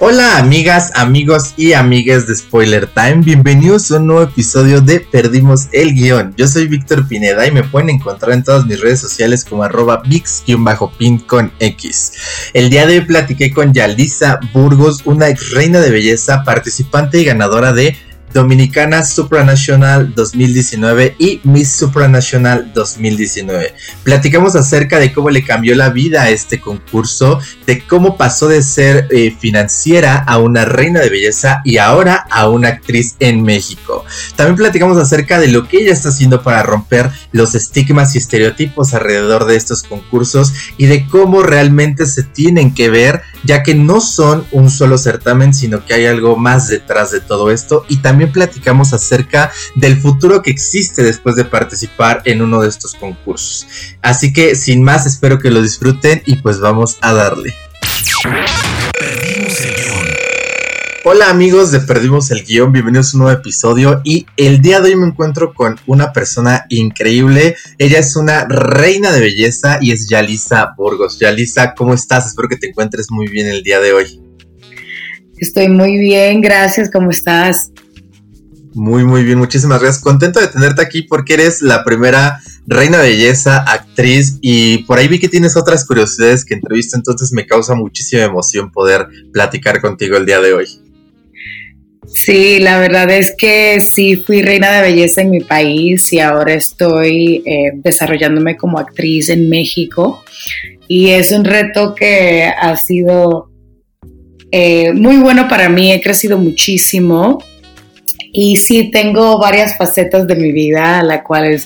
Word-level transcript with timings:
Hola 0.00 0.38
amigas, 0.38 0.90
amigos 0.96 1.54
y 1.56 1.72
amigues 1.72 2.26
de 2.26 2.34
Spoiler 2.34 2.88
Time, 2.88 3.22
bienvenidos 3.22 3.92
a 3.92 3.98
un 3.98 4.08
nuevo 4.08 4.22
episodio 4.22 4.80
de 4.80 4.98
Perdimos 4.98 5.68
el 5.70 5.94
Guión. 5.94 6.34
Yo 6.36 6.48
soy 6.48 6.66
Víctor 6.66 7.06
Pineda 7.06 7.46
y 7.46 7.52
me 7.52 7.62
pueden 7.62 7.90
encontrar 7.90 8.32
en 8.32 8.42
todas 8.42 8.66
mis 8.66 8.80
redes 8.80 8.98
sociales 8.98 9.44
como 9.44 9.62
arroba 9.62 10.02
vix-pin 10.04 11.20
con 11.20 11.52
X. 11.60 12.12
El 12.54 12.70
día 12.70 12.86
de 12.86 12.98
hoy 12.98 13.04
platiqué 13.04 13.52
con 13.52 13.72
Yalisa 13.72 14.40
Burgos, 14.52 15.02
una 15.04 15.28
ex 15.28 15.52
reina 15.52 15.80
de 15.80 15.90
belleza, 15.90 16.42
participante 16.42 17.20
y 17.20 17.24
ganadora 17.24 17.72
de 17.72 17.96
Dominicana 18.34 19.04
Supranational 19.04 20.12
2019 20.12 21.14
y 21.20 21.40
Miss 21.44 21.70
Supranational 21.70 22.72
2019. 22.74 23.74
Platicamos 24.02 24.56
acerca 24.56 24.98
de 24.98 25.12
cómo 25.12 25.30
le 25.30 25.44
cambió 25.44 25.76
la 25.76 25.90
vida 25.90 26.22
a 26.22 26.30
este 26.30 26.60
concurso, 26.60 27.38
de 27.64 27.86
cómo 27.86 28.16
pasó 28.16 28.48
de 28.48 28.64
ser 28.64 29.06
eh, 29.12 29.36
financiera 29.38 30.16
a 30.16 30.38
una 30.38 30.64
reina 30.64 30.98
de 31.00 31.10
belleza 31.10 31.62
y 31.64 31.78
ahora 31.78 32.26
a 32.28 32.48
una 32.48 32.70
actriz 32.70 33.14
en 33.20 33.44
México. 33.44 34.04
También 34.34 34.56
platicamos 34.56 34.98
acerca 34.98 35.38
de 35.38 35.48
lo 35.48 35.68
que 35.68 35.78
ella 35.78 35.92
está 35.92 36.08
haciendo 36.08 36.42
para 36.42 36.64
romper 36.64 37.12
los 37.30 37.54
estigmas 37.54 38.16
y 38.16 38.18
estereotipos 38.18 38.94
alrededor 38.94 39.44
de 39.44 39.54
estos 39.54 39.84
concursos 39.84 40.52
y 40.76 40.86
de 40.86 41.06
cómo 41.06 41.44
realmente 41.44 42.04
se 42.06 42.24
tienen 42.24 42.74
que 42.74 42.90
ver, 42.90 43.22
ya 43.44 43.62
que 43.62 43.76
no 43.76 44.00
son 44.00 44.44
un 44.50 44.70
solo 44.70 44.98
certamen, 44.98 45.54
sino 45.54 45.84
que 45.84 45.94
hay 45.94 46.06
algo 46.06 46.36
más 46.36 46.68
detrás 46.68 47.12
de 47.12 47.20
todo 47.20 47.52
esto 47.52 47.84
y 47.88 47.98
también 47.98 48.23
platicamos 48.26 48.92
acerca 48.92 49.52
del 49.74 50.00
futuro 50.00 50.42
que 50.42 50.50
existe 50.50 51.02
después 51.02 51.36
de 51.36 51.44
participar 51.44 52.22
en 52.24 52.42
uno 52.42 52.60
de 52.60 52.68
estos 52.68 52.94
concursos. 52.94 53.66
Así 54.02 54.32
que 54.32 54.54
sin 54.54 54.82
más 54.82 55.06
espero 55.06 55.38
que 55.38 55.50
lo 55.50 55.62
disfruten 55.62 56.22
y 56.26 56.36
pues 56.36 56.60
vamos 56.60 56.96
a 57.00 57.12
darle. 57.12 57.54
Hola 61.06 61.28
amigos 61.28 61.70
de 61.70 61.80
Perdimos 61.80 62.30
el 62.30 62.44
Guión, 62.44 62.72
bienvenidos 62.72 63.12
a 63.12 63.18
un 63.18 63.24
nuevo 63.24 63.38
episodio 63.38 64.00
y 64.04 64.24
el 64.38 64.62
día 64.62 64.80
de 64.80 64.88
hoy 64.88 64.96
me 64.96 65.06
encuentro 65.06 65.52
con 65.52 65.78
una 65.86 66.14
persona 66.14 66.64
increíble. 66.70 67.56
Ella 67.76 67.98
es 67.98 68.16
una 68.16 68.46
reina 68.46 69.12
de 69.12 69.20
belleza 69.20 69.78
y 69.82 69.92
es 69.92 70.08
Yalisa 70.08 70.72
Burgos. 70.78 71.18
Yalisa, 71.20 71.74
¿cómo 71.74 71.92
estás? 71.92 72.28
Espero 72.28 72.48
que 72.48 72.56
te 72.56 72.68
encuentres 72.68 73.10
muy 73.10 73.28
bien 73.28 73.48
el 73.48 73.62
día 73.62 73.80
de 73.80 73.92
hoy. 73.92 74.20
Estoy 75.36 75.68
muy 75.68 75.98
bien, 75.98 76.40
gracias, 76.40 76.90
¿cómo 76.90 77.10
estás? 77.10 77.70
Muy, 78.74 79.04
muy 79.04 79.22
bien, 79.22 79.38
muchísimas 79.38 79.80
gracias. 79.80 80.02
Contento 80.02 80.40
de 80.40 80.48
tenerte 80.48 80.82
aquí 80.82 81.02
porque 81.02 81.34
eres 81.34 81.62
la 81.62 81.84
primera 81.84 82.40
reina 82.66 82.98
belleza, 82.98 83.58
actriz 83.58 84.38
y 84.40 84.78
por 84.84 84.98
ahí 84.98 85.06
vi 85.06 85.20
que 85.20 85.28
tienes 85.28 85.56
otras 85.56 85.86
curiosidades 85.86 86.44
que 86.44 86.54
entrevista, 86.54 86.96
entonces 86.96 87.32
me 87.32 87.46
causa 87.46 87.74
muchísima 87.74 88.22
emoción 88.22 88.72
poder 88.72 89.06
platicar 89.32 89.80
contigo 89.80 90.16
el 90.16 90.26
día 90.26 90.40
de 90.40 90.54
hoy. 90.54 90.66
Sí, 92.06 92.58
la 92.58 92.78
verdad 92.78 93.10
es 93.10 93.34
que 93.36 93.80
sí 93.80 94.16
fui 94.16 94.42
reina 94.42 94.70
de 94.72 94.82
belleza 94.82 95.22
en 95.22 95.30
mi 95.30 95.40
país 95.40 96.12
y 96.12 96.20
ahora 96.20 96.54
estoy 96.54 97.42
eh, 97.46 97.72
desarrollándome 97.74 98.56
como 98.56 98.78
actriz 98.78 99.28
en 99.28 99.48
México 99.48 100.22
y 100.86 101.10
es 101.10 101.32
un 101.32 101.44
reto 101.44 101.94
que 101.94 102.44
ha 102.44 102.76
sido 102.76 103.50
eh, 104.50 104.92
muy 104.92 105.16
bueno 105.16 105.48
para 105.48 105.68
mí, 105.68 105.92
he 105.92 106.00
crecido 106.00 106.38
muchísimo 106.38 107.42
y 108.36 108.56
sí, 108.56 108.90
tengo 108.90 109.38
varias 109.38 109.76
facetas 109.76 110.26
de 110.26 110.34
mi 110.34 110.50
vida, 110.50 111.04
la 111.04 111.22
cual 111.22 111.62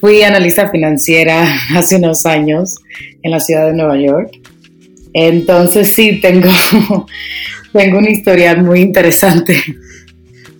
fui 0.00 0.24
analista 0.24 0.68
financiera 0.68 1.56
hace 1.76 1.94
unos 1.94 2.26
años 2.26 2.74
en 3.22 3.30
la 3.30 3.38
ciudad 3.38 3.66
de 3.66 3.74
Nueva 3.74 3.96
York. 3.96 4.32
Entonces 5.14 5.92
sí, 5.94 6.20
tengo, 6.20 6.50
tengo 7.72 7.98
una 7.98 8.10
historia 8.10 8.56
muy 8.56 8.80
interesante. 8.80 9.62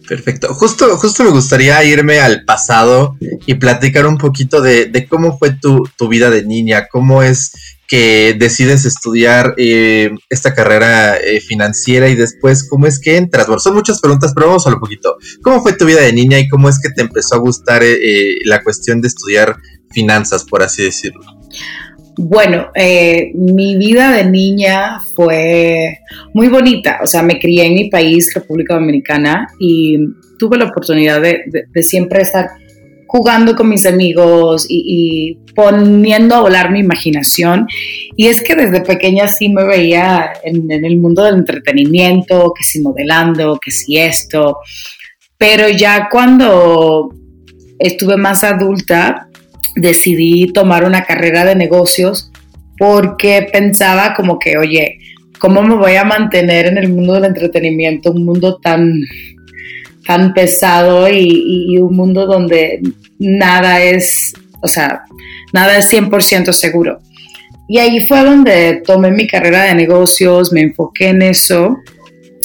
Perfecto. 0.09 0.55
Justo, 0.55 0.97
justo 0.97 1.25
me 1.25 1.31
gustaría 1.31 1.83
irme 1.83 2.21
al 2.21 2.45
pasado 2.45 3.17
y 3.45 3.55
platicar 3.55 4.07
un 4.07 4.19
poquito 4.19 4.61
de, 4.61 4.87
de 4.87 5.09
cómo 5.09 5.39
fue 5.39 5.51
tu, 5.61 5.89
tu, 5.97 6.07
vida 6.07 6.31
de 6.31 6.45
niña, 6.45 6.87
cómo 6.89 7.23
es 7.25 7.53
que 7.93 8.35
decides 8.39 8.87
estudiar 8.87 9.53
eh, 9.59 10.13
esta 10.31 10.55
carrera 10.55 11.19
eh, 11.19 11.43
financiera 11.43 12.09
y 12.09 12.15
después 12.15 12.67
cómo 12.67 12.87
es 12.87 12.99
que 12.99 13.19
entras. 13.19 13.47
Bueno, 13.47 13.61
son 13.61 13.75
muchas 13.75 14.01
preguntas, 14.01 14.33
pero 14.35 14.47
vamos 14.47 14.67
a 14.67 14.71
lo 14.71 14.81
poquito. 14.81 15.19
¿Cómo 15.43 15.61
fue 15.61 15.75
tu 15.75 15.85
vida 15.85 16.01
de 16.01 16.15
niña 16.15 16.39
y 16.39 16.49
cómo 16.49 16.71
es 16.71 16.81
que 16.81 16.89
te 16.89 17.03
empezó 17.03 17.35
a 17.35 17.41
gustar 17.41 17.83
eh, 17.83 18.37
la 18.47 18.63
cuestión 18.63 19.03
de 19.03 19.09
estudiar 19.09 19.57
finanzas, 19.91 20.43
por 20.43 20.63
así 20.63 20.83
decirlo? 20.83 21.21
Bueno, 22.17 22.69
mi 23.35 23.77
vida 23.77 24.13
de 24.13 24.25
niña 24.25 24.99
fue 25.15 25.99
muy 26.33 26.49
bonita. 26.49 27.01
O 27.03 27.07
sea, 27.07 27.23
me 27.23 27.39
crié 27.39 27.67
en 27.67 27.75
mi 27.75 27.91
país, 27.91 28.33
República 28.35 28.73
Dominicana, 28.73 29.49
y 29.61 29.99
tuve 30.39 30.57
la 30.57 30.65
oportunidad 30.65 31.21
de 31.21 31.83
siempre 31.83 32.23
estar 32.23 32.49
jugando 33.13 33.55
con 33.55 33.69
mis 33.69 33.85
amigos 33.85 34.65
y, 34.71 35.39
poniendo 35.55 36.35
a 36.35 36.41
volar 36.41 36.71
mi 36.71 36.79
imaginación. 36.79 37.67
Y 38.17 38.29
es 38.29 38.41
que 38.41 38.55
desde 38.55 38.81
pequeña 38.81 39.29
sí 39.29 39.51
me 39.51 39.65
veía 39.65 40.33
en, 40.43 40.71
el 40.71 40.97
mundo 40.97 41.23
del 41.23 41.35
entretenimiento, 41.35 42.55
que 42.57 42.65
si 42.65 42.81
modelando, 42.81 43.59
que 43.63 43.71
si 43.71 43.99
esto. 43.99 44.57
Pero 45.37 45.69
ya 45.69 46.09
cuando 46.11 47.11
estuve 47.79 48.17
más 48.17 48.45
adulta, 48.45 49.29
decidí 49.77 50.51
tomar 50.51 50.87
una 50.87 51.05
carrera 51.05 51.45
de 51.45 51.55
negocios 51.55 52.33
porque 52.79 53.47
pensaba 53.53 54.15
como 54.15 54.39
que, 54.39 54.57
oye, 54.57 54.99
¿cómo 55.39 55.61
me 55.61 55.75
voy 55.75 55.97
a 55.97 56.05
mantener 56.05 56.65
en 56.65 56.79
el 56.79 56.89
mundo 56.89 57.13
del 57.13 57.27
entretenimiento? 57.27 58.11
Un 58.11 58.25
mundo 58.25 58.57
tan 58.57 59.03
tan 60.07 60.35
pesado 60.35 61.09
y, 61.09 61.79
un 61.79 61.97
mundo 61.97 62.27
donde 62.27 62.81
nada 63.19 63.83
es, 63.83 64.33
o 64.63 64.69
sea, 64.69 65.03
nada 65.53 65.79
es 65.79 65.93
100% 65.93 66.53
seguro. 66.53 67.01
Y 67.69 67.79
ahí 67.79 68.07
fue 68.07 68.25
donde 68.25 68.83
tomé 68.85 69.11
mi 69.11 69.27
carrera 69.27 69.65
de 69.65 69.75
negocios, 69.75 70.53
me 70.53 70.61
enfoqué 70.61 71.09
en 71.09 71.23
eso. 71.23 71.77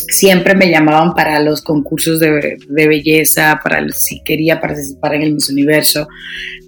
Siempre 0.09 0.55
me 0.55 0.69
llamaban 0.69 1.13
para 1.13 1.39
los 1.41 1.61
concursos 1.61 2.19
de, 2.19 2.57
belleza, 2.69 3.59
para 3.61 3.85
si 3.89 4.21
quería 4.23 4.61
participar 4.61 5.15
en 5.15 5.23
el 5.23 5.33
Miss 5.33 5.49
Universo, 5.49 6.07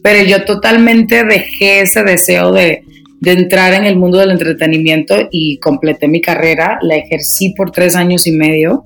pero 0.04 0.26
yo 0.26 0.44
totalmente 0.44 1.24
dejé 1.24 1.82
ese 1.82 2.04
deseo 2.04 2.52
de, 2.52 2.84
de 3.22 3.32
entrar 3.32 3.74
en 3.74 3.86
el 3.86 3.96
mundo 3.96 4.18
del 4.18 4.32
entretenimiento 4.32 5.16
y 5.32 5.58
completé 5.60 6.10
mi 6.10 6.20
carrera, 6.20 6.80
la 6.82 6.98
ejercí 6.98 7.54
por 7.56 7.72
tres 7.72 7.96
años 7.96 8.28
y 8.28 8.34
medio 8.34 8.84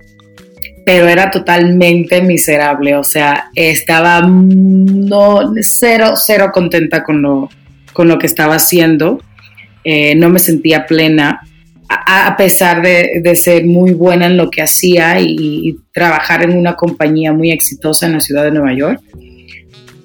pero 0.85 1.07
era 1.07 1.31
totalmente 1.31 2.21
miserable, 2.21 2.95
o 2.95 3.03
sea, 3.03 3.49
estaba 3.55 4.21
no, 4.21 5.53
cero, 5.61 6.13
cero 6.15 6.51
contenta 6.53 7.03
con 7.03 7.21
lo, 7.21 7.49
con 7.93 8.07
lo 8.07 8.19
que 8.19 8.27
estaba 8.27 8.55
haciendo, 8.55 9.21
eh, 9.83 10.15
no 10.15 10.29
me 10.29 10.39
sentía 10.39 10.85
plena, 10.85 11.41
a, 11.89 12.35
pesar 12.37 12.81
de, 12.81 13.35
ser 13.35 13.65
muy 13.65 13.93
buena 13.93 14.25
en 14.25 14.37
lo 14.37 14.49
que 14.49 14.61
hacía 14.61 15.19
y, 15.19 15.77
trabajar 15.93 16.43
en 16.43 16.57
una 16.57 16.75
compañía 16.75 17.33
muy 17.33 17.51
exitosa 17.51 18.07
en 18.07 18.13
la 18.13 18.19
ciudad 18.19 18.43
de 18.43 18.51
Nueva 18.51 18.73
York. 18.73 18.99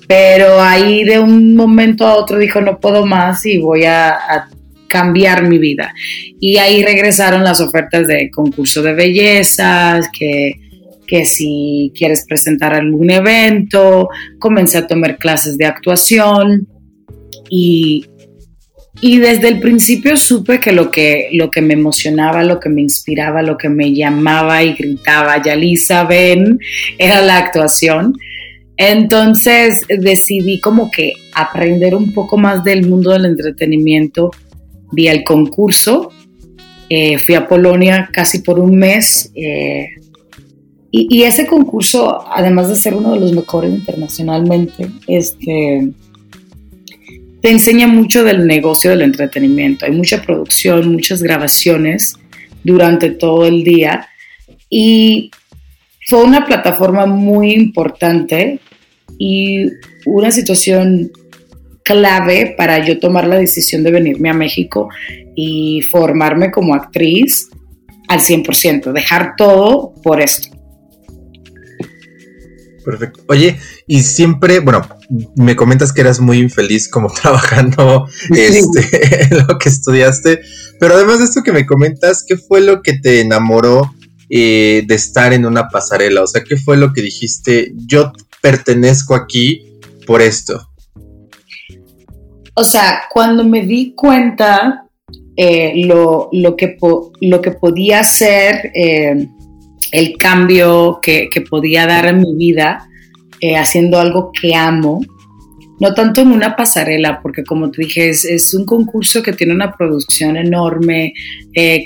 Pero 0.06 0.60
ahí 0.60 1.04
de 1.04 1.18
un 1.18 1.54
momento 1.54 2.06
a 2.06 2.16
otro 2.16 2.38
dijo, 2.38 2.60
no 2.60 2.78
puedo 2.78 3.06
más 3.06 3.46
y 3.46 3.58
voy 3.58 3.84
a, 3.84 4.10
a 4.10 4.48
cambiar 4.86 5.48
mi 5.48 5.58
vida. 5.58 5.94
Y 6.40 6.58
ahí 6.58 6.82
regresaron 6.82 7.42
las 7.42 7.60
ofertas 7.60 8.06
de 8.06 8.30
concurso 8.30 8.82
de 8.82 8.92
bellezas, 8.92 10.08
que 10.18 10.67
que 11.08 11.24
si 11.24 11.90
quieres 11.96 12.24
presentar 12.28 12.74
algún 12.74 13.10
evento, 13.10 14.10
comencé 14.38 14.78
a 14.78 14.86
tomar 14.86 15.16
clases 15.16 15.56
de 15.56 15.64
actuación 15.64 16.68
y, 17.50 18.04
y 19.00 19.18
desde 19.18 19.48
el 19.48 19.58
principio 19.58 20.18
supe 20.18 20.60
que 20.60 20.70
lo, 20.70 20.90
que 20.90 21.30
lo 21.32 21.50
que 21.50 21.62
me 21.62 21.72
emocionaba, 21.72 22.44
lo 22.44 22.60
que 22.60 22.68
me 22.68 22.82
inspiraba, 22.82 23.42
lo 23.42 23.56
que 23.56 23.70
me 23.70 23.94
llamaba 23.94 24.62
y 24.62 24.74
gritaba, 24.74 25.42
Yalisa, 25.42 26.04
ven, 26.04 26.60
era 26.98 27.22
la 27.22 27.38
actuación. 27.38 28.12
Entonces 28.76 29.80
decidí 29.88 30.60
como 30.60 30.90
que 30.90 31.14
aprender 31.34 31.96
un 31.96 32.12
poco 32.12 32.36
más 32.36 32.62
del 32.62 32.86
mundo 32.86 33.10
del 33.10 33.24
entretenimiento 33.24 34.30
vía 34.92 35.12
el 35.12 35.24
concurso. 35.24 36.12
Eh, 36.90 37.18
fui 37.18 37.34
a 37.34 37.48
Polonia 37.48 38.10
casi 38.12 38.40
por 38.40 38.58
un 38.58 38.76
mes. 38.76 39.32
Eh, 39.34 39.88
y, 40.90 41.22
ese 41.24 41.46
concurso, 41.46 42.24
además 42.30 42.68
de 42.68 42.76
ser 42.76 42.94
uno 42.94 43.12
de 43.12 43.20
los 43.20 43.32
mejores 43.32 43.74
internacionalmente, 43.74 44.88
este, 45.06 45.90
te 47.42 47.50
enseña 47.50 47.86
mucho 47.86 48.24
del 48.24 48.46
negocio 48.46 48.90
del 48.90 49.02
entretenimiento. 49.02 49.84
Hay 49.84 49.92
mucha 49.92 50.22
producción, 50.22 50.92
muchas 50.92 51.22
grabaciones, 51.22 52.14
durante 52.64 53.10
todo 53.10 53.46
el 53.46 53.64
día. 53.64 54.08
Y 54.70 55.30
fue 56.06 56.22
una 56.22 56.46
plataforma 56.46 57.06
muy 57.06 57.52
importante 57.52 58.60
y 59.18 59.66
una 60.06 60.30
situación 60.30 61.10
clave 61.82 62.54
para 62.56 62.84
yo 62.84 62.98
tomar 62.98 63.26
la 63.26 63.36
decisión 63.36 63.82
de 63.82 63.90
venirme 63.90 64.30
a 64.30 64.34
México 64.34 64.88
y 65.34 65.82
formarme 65.82 66.50
como 66.50 66.74
actriz 66.74 67.48
al 68.08 68.20
100%, 68.20 68.92
dejar 68.92 69.34
todo 69.36 69.94
por 70.02 70.20
esto. 70.20 70.57
Perfecto. 72.88 73.20
Oye, 73.28 73.58
y 73.86 74.00
siempre, 74.00 74.60
bueno, 74.60 74.80
me 75.36 75.56
comentas 75.56 75.92
que 75.92 76.00
eras 76.00 76.20
muy 76.20 76.38
infeliz 76.38 76.88
como 76.88 77.12
trabajando 77.22 78.08
este, 78.30 79.28
lo 79.46 79.58
que 79.58 79.68
estudiaste, 79.68 80.40
pero 80.80 80.94
además 80.94 81.18
de 81.18 81.26
esto 81.26 81.42
que 81.42 81.52
me 81.52 81.66
comentas, 81.66 82.24
¿qué 82.26 82.38
fue 82.38 82.62
lo 82.62 82.80
que 82.80 82.94
te 82.94 83.20
enamoró 83.20 83.92
eh, 84.30 84.84
de 84.86 84.94
estar 84.94 85.34
en 85.34 85.44
una 85.44 85.68
pasarela? 85.68 86.22
O 86.22 86.26
sea, 86.26 86.42
¿qué 86.42 86.56
fue 86.56 86.78
lo 86.78 86.94
que 86.94 87.02
dijiste? 87.02 87.72
Yo 87.74 88.10
pertenezco 88.40 89.14
aquí 89.14 89.78
por 90.06 90.22
esto. 90.22 90.70
O 92.54 92.64
sea, 92.64 93.02
cuando 93.12 93.44
me 93.44 93.66
di 93.66 93.92
cuenta 93.94 94.86
eh, 95.36 95.84
lo, 95.84 96.30
que 96.56 96.78
lo 97.20 97.42
que 97.42 97.50
podía 97.50 98.02
ser 98.02 98.72
eh, 98.74 99.28
el 99.92 100.16
cambio 100.16 101.00
que, 101.02 101.28
podía 101.48 101.86
dar 101.86 102.06
en 102.06 102.20
mi 102.20 102.34
vida 102.34 102.88
eh, 103.40 103.56
haciendo 103.56 103.98
algo 103.98 104.32
que 104.32 104.54
amo, 104.54 105.00
no 105.80 105.94
tanto 105.94 106.22
en 106.22 106.32
una 106.32 106.56
pasarela, 106.56 107.20
porque 107.22 107.44
como 107.44 107.70
te 107.70 107.86
es, 108.08 108.54
un 108.54 108.64
concurso 108.64 109.22
que 109.22 109.32
tiene 109.32 109.54
una 109.54 109.72
producción 109.72 110.36
enorme, 110.36 111.12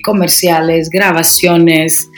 comerciales, 0.03 0.89
grabaciones, 0.89 2.09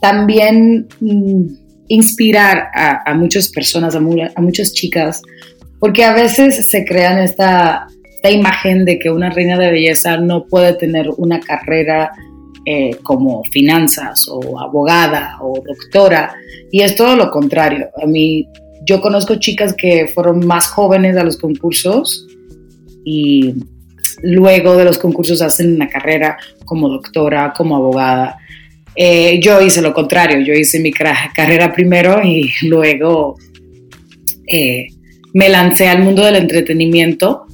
también 0.00 0.88
mm, 1.00 1.42
inspirar 1.88 2.68
a, 2.74 3.14
muchas 3.14 3.48
personas, 3.48 3.94
a, 3.94 4.00
muchas 4.40 4.72
chicas 4.72 5.22
porque 5.80 6.04
a 6.04 6.14
veces 6.14 6.66
se 6.68 6.84
crean 6.84 7.18
esta, 7.18 7.86
imagen 8.28 8.84
de 8.84 8.98
que 8.98 9.08
una 9.08 9.30
reina 9.30 9.56
de 9.56 9.70
belleza 9.70 10.16
no 10.16 10.46
puede 10.46 10.72
tener 10.72 11.10
una 11.16 11.38
carrera 11.38 12.10
eh, 12.68 12.96
como 13.04 13.44
finanzas 13.44 14.26
o 14.28 14.58
abogada 14.58 15.38
o 15.40 15.62
doctora. 15.64 16.34
Y 16.72 16.82
es 16.82 16.96
todo 16.96 17.14
lo 17.14 17.30
contrario. 17.30 17.90
A 18.02 18.06
mí, 18.06 18.48
yo 18.84 19.00
conozco 19.00 19.36
chicas 19.36 19.72
que 19.72 20.08
fueron 20.08 20.44
más 20.44 20.66
jóvenes 20.66 21.16
a 21.16 21.22
los 21.22 21.36
concursos 21.36 22.26
y 23.04 23.54
luego 24.22 24.76
de 24.76 24.84
los 24.84 24.98
concursos 24.98 25.42
hacen 25.42 25.76
una 25.76 25.88
carrera 25.88 26.36
como 26.64 26.88
doctora, 26.88 27.52
como 27.56 27.76
abogada. 27.76 28.38
Eh, 28.94 29.38
yo 29.40 29.60
hice 29.60 29.80
lo 29.80 29.94
contrario, 29.94 30.40
yo 30.40 30.52
hice 30.52 30.80
mi 30.80 30.90
carrera 30.90 31.72
primero 31.72 32.20
y 32.24 32.50
luego 32.62 33.36
eh, 34.46 34.88
me 35.34 35.48
lancé 35.48 35.88
al 35.88 36.02
mundo 36.02 36.24
del 36.24 36.36
entretenimiento, 36.36 37.45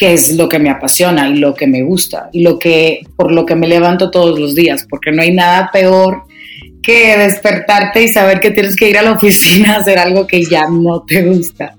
que 0.00 0.14
es 0.14 0.34
lo 0.34 0.48
que 0.48 0.58
me 0.58 0.70
apasiona 0.70 1.28
y 1.28 1.36
lo 1.36 1.52
que 1.54 1.66
me 1.66 1.82
gusta 1.82 2.30
y 2.32 2.42
lo 2.42 2.58
que 2.58 3.02
por 3.16 3.30
lo 3.32 3.44
que 3.44 3.54
me 3.54 3.68
levanto 3.68 4.10
todos 4.10 4.40
los 4.40 4.54
días, 4.54 4.86
porque 4.88 5.12
no 5.12 5.20
hay 5.20 5.30
nada 5.30 5.68
peor 5.70 6.22
que 6.82 7.18
despertarte 7.18 8.04
y 8.04 8.08
saber 8.08 8.40
que 8.40 8.50
tienes 8.50 8.76
que 8.76 8.88
ir 8.88 8.96
a 8.96 9.02
la 9.02 9.12
oficina 9.12 9.74
a 9.74 9.80
hacer 9.80 9.98
algo 9.98 10.26
que 10.26 10.42
ya 10.42 10.70
no 10.70 11.04
te 11.06 11.22
gusta. 11.26 11.76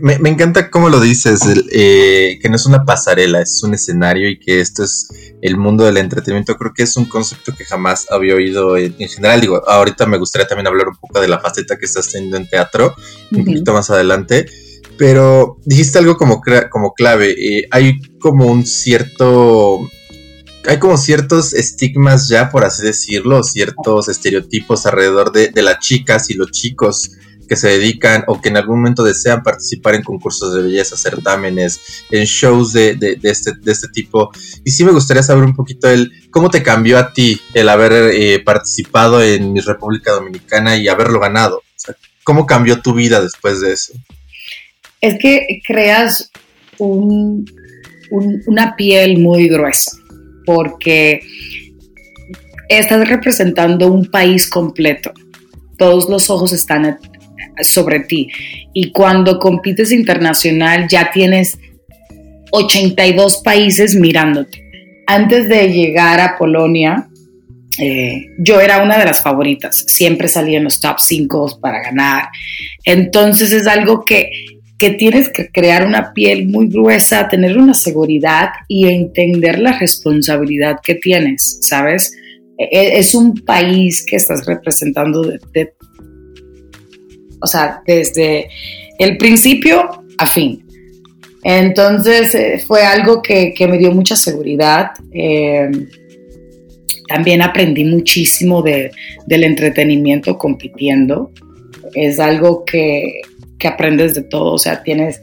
Me, 0.00 0.30
encanta 0.30 0.70
cómo 0.70 0.88
lo 0.88 0.98
dices, 1.00 1.42
eh, 1.70 2.38
que 2.40 2.48
no 2.48 2.56
es 2.56 2.64
una 2.64 2.86
pasarela, 2.86 3.42
es 3.42 3.62
un 3.62 3.74
escenario 3.74 4.30
y 4.30 4.38
que 4.38 4.62
esto 4.62 4.84
es 4.84 5.10
el 5.42 5.58
mundo 5.58 5.84
del 5.84 5.98
entretenimiento. 5.98 6.56
Creo 6.56 6.72
que 6.72 6.84
es 6.84 6.96
un 6.96 7.04
concepto 7.04 7.54
que 7.54 7.66
jamás 7.66 8.06
había 8.10 8.34
oído 8.34 8.78
en, 8.78 8.94
general. 8.94 9.42
Digo, 9.42 9.68
ahorita 9.68 10.06
me 10.06 10.16
gustaría 10.16 10.48
también 10.48 10.68
hablar 10.68 10.88
un 10.88 10.96
poco 10.96 11.20
de 11.20 11.28
la 11.28 11.40
faceta 11.40 11.76
que 11.76 11.84
estás 11.84 12.08
teniendo 12.08 12.38
en 12.38 12.48
teatro, 12.48 12.94
un 13.32 13.44
poquito 13.44 13.74
más 13.74 13.90
adelante. 13.90 14.46
Pero 14.98 15.56
dijiste 15.64 15.98
algo 15.98 16.16
como, 16.16 16.42
como 16.70 16.92
clave. 16.92 17.30
Eh, 17.30 17.68
hay 17.70 18.00
como 18.20 18.46
un 18.46 18.66
cierto 18.66 19.80
hay 20.66 20.78
como 20.78 20.98
ciertos 20.98 21.54
estigmas 21.54 22.28
ya, 22.28 22.50
por 22.50 22.64
así 22.64 22.82
decirlo, 22.84 23.42
ciertos 23.42 24.08
estereotipos 24.08 24.84
alrededor 24.84 25.32
de, 25.32 25.48
de, 25.48 25.62
las 25.62 25.78
chicas 25.78 26.28
y 26.28 26.34
los 26.34 26.50
chicos 26.50 27.12
que 27.48 27.56
se 27.56 27.68
dedican 27.68 28.24
o 28.28 28.40
que 28.40 28.50
en 28.50 28.58
algún 28.58 28.78
momento 28.78 29.02
desean 29.02 29.42
participar 29.42 29.94
en 29.94 30.02
concursos 30.02 30.54
de 30.54 30.62
belleza, 30.62 30.96
certámenes, 30.96 32.04
en 32.10 32.24
shows 32.24 32.72
de, 32.72 32.94
de, 32.94 33.18
este, 33.22 33.52
de 33.60 33.72
este 33.72 33.88
tipo. 33.88 34.30
Y 34.64 34.70
sí 34.70 34.84
me 34.84 34.92
gustaría 34.92 35.22
saber 35.22 35.44
un 35.44 35.56
poquito 35.56 35.88
el 35.88 36.12
cómo 36.30 36.50
te 36.50 36.62
cambió 36.62 36.98
a 36.98 37.12
ti 37.12 37.40
el 37.54 37.68
haber 37.68 38.12
eh, 38.14 38.40
participado 38.40 39.22
en 39.22 39.52
mi 39.52 39.60
República 39.60 40.12
Dominicana 40.12 40.76
y 40.76 40.86
haberlo 40.86 41.18
ganado. 41.18 41.62
¿Cómo 42.22 42.46
cambió 42.46 42.82
tu 42.82 42.92
vida 42.92 43.22
después 43.22 43.60
de 43.60 43.72
eso? 43.72 43.94
Es 45.00 45.18
que 45.18 45.60
creas 45.66 46.30
un, 46.78 47.44
una 48.46 48.76
piel 48.76 49.18
muy 49.18 49.48
gruesa, 49.48 49.92
porque 50.44 51.20
estás 52.68 53.08
representando 53.08 53.90
un 53.92 54.06
país 54.06 54.48
completo. 54.48 55.12
Todos 55.76 56.08
los 56.08 56.30
ojos 56.30 56.52
están 56.52 56.98
sobre 57.62 58.00
ti. 58.00 58.28
Y 58.72 58.92
cuando 58.92 59.38
compites 59.38 59.92
internacional 59.92 60.86
ya 60.88 61.10
tienes 61.10 61.58
82 62.52 63.42
países 63.44 63.94
mirándote. 63.94 64.64
Antes 65.06 65.48
de 65.48 65.72
llegar 65.72 66.20
a 66.20 66.36
Polonia, 66.36 67.08
eh, 67.80 68.26
yo 68.38 68.60
era 68.60 68.82
una 68.82 68.98
de 68.98 69.04
las 69.04 69.22
favoritas. 69.22 69.84
Siempre 69.86 70.28
salía 70.28 70.58
en 70.58 70.64
los 70.64 70.80
top 70.80 70.98
5 70.98 71.58
para 71.60 71.82
ganar. 71.82 72.28
Entonces 72.84 73.52
es 73.52 73.66
algo 73.66 74.04
que, 74.04 74.30
que 74.78 74.90
tienes 74.90 75.28
que 75.28 75.48
crear 75.50 75.86
una 75.86 76.12
piel 76.12 76.46
muy 76.46 76.68
gruesa, 76.68 77.28
tener 77.28 77.58
una 77.58 77.74
seguridad 77.74 78.50
y 78.68 78.86
entender 78.86 79.58
la 79.58 79.78
responsabilidad 79.78 80.76
que 80.82 80.94
tienes, 80.94 81.58
¿sabes? 81.62 82.16
E, 82.56 82.64
e, 82.64 82.98
es 82.98 83.14
un 83.14 83.34
país 83.34 84.04
que 84.06 84.16
estás 84.16 84.46
representando 84.46 85.32
o 87.40 87.46
sea, 87.46 87.82
desde 87.86 88.48
el 88.98 89.16
principio 89.16 90.04
a 90.18 90.26
fin. 90.26 90.64
Entonces 91.44 92.34
eh, 92.34 92.62
fue 92.66 92.82
algo 92.82 93.22
que, 93.22 93.54
me 93.68 93.78
dio 93.78 93.92
mucha 93.92 94.16
seguridad. 94.16 94.90
Eh, 95.12 95.70
también 97.08 97.42
aprendí 97.42 97.84
muchísimo 97.84 98.62
del 98.62 98.90
entretenimiento 99.44 100.36
compitiendo. 100.36 101.32
Es 101.94 102.18
algo 102.18 102.64
que, 102.64 103.20
aprendes 103.64 104.14
de 104.14 104.22
todo. 104.22 104.52
O 104.52 104.58
sea, 104.58 104.82
tienes, 104.82 105.20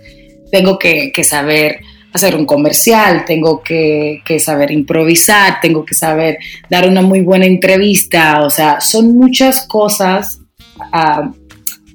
tengo 0.52 0.78
que, 0.80 1.12
saber 1.24 1.80
hacer 2.14 2.36
un 2.36 2.46
comercial, 2.46 3.26
tengo 3.26 3.62
que, 3.62 4.22
saber 4.40 4.72
improvisar, 4.72 5.60
tengo 5.62 5.86
que 5.86 5.96
saber 5.96 6.38
dar 6.70 6.88
una 6.88 7.02
muy 7.02 7.22
buena 7.22 7.46
entrevista. 7.46 8.44
O 8.44 8.50
sea, 8.50 8.80
son 8.82 9.18
muchas 9.18 9.68
cosas. 9.68 10.40
Ah, 10.92 11.32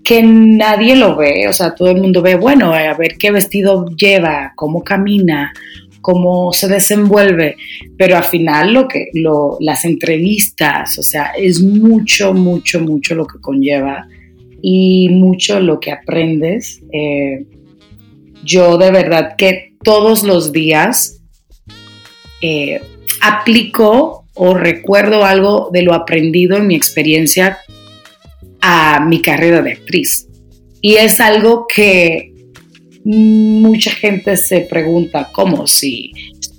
que 0.03 0.23
nadie 0.23 0.97
lo 0.97 1.15
ve, 1.15 1.47
o 1.47 1.53
sea, 1.53 1.75
todo 1.75 1.91
el 1.91 2.01
mundo 2.01 2.23
ve, 2.23 2.35
bueno, 2.35 2.73
a 2.73 2.95
ver 2.95 3.17
qué 3.19 3.31
vestido 3.31 3.85
lleva, 3.95 4.55
cómo 4.57 4.83
camina, 4.83 5.53
cómo 6.01 6.53
se 6.53 6.69
desenvuelve, 6.69 7.57
pero 7.97 8.17
al 8.17 8.25
final 8.25 8.73
lo 8.73 8.89
que 8.89 9.11
lo, 9.15 9.57
las 9.61 9.85
entrevistas, 9.85 10.99
o 10.99 11.03
sea, 11.03 11.33
es 11.37 11.63
mucho, 11.63 12.33
mucho, 12.33 12.81
mucho 12.81 13.15
lo 13.15 13.27
que 13.27 13.41
conlleva 13.41 14.07
y 14.63 15.09
mucho 15.09 15.61
lo 15.61 15.81
que 15.81 15.93
aprendes. 15.93 16.83
Eh, 16.93 17.47
yo 18.45 18.79
de 18.79 18.91
verdad 18.91 19.37
que 19.37 19.75
todos 19.83 20.23
los 20.23 20.53
días 20.53 21.21
eh, 22.43 22.81
aplico 23.21 24.25
o 24.35 24.55
recuerdo 24.55 25.25
algo 25.25 25.71
de 25.73 25.83
lo 25.83 25.95
aprendido 25.95 26.57
en 26.57 26.67
mi 26.67 26.75
experiencia 26.75 27.59
a 28.61 29.05
mi 29.05 29.21
carrera 29.23 29.63
de 29.63 29.73
actriz. 29.73 30.27
Y 30.81 30.95
es 30.95 31.21
algo 31.21 31.67
que 31.67 32.33
mucha 33.05 33.91
gente 33.91 34.37
se 34.37 34.63
pregunta, 34.63 35.29
¿cómo? 35.33 35.67
Si 35.67 36.13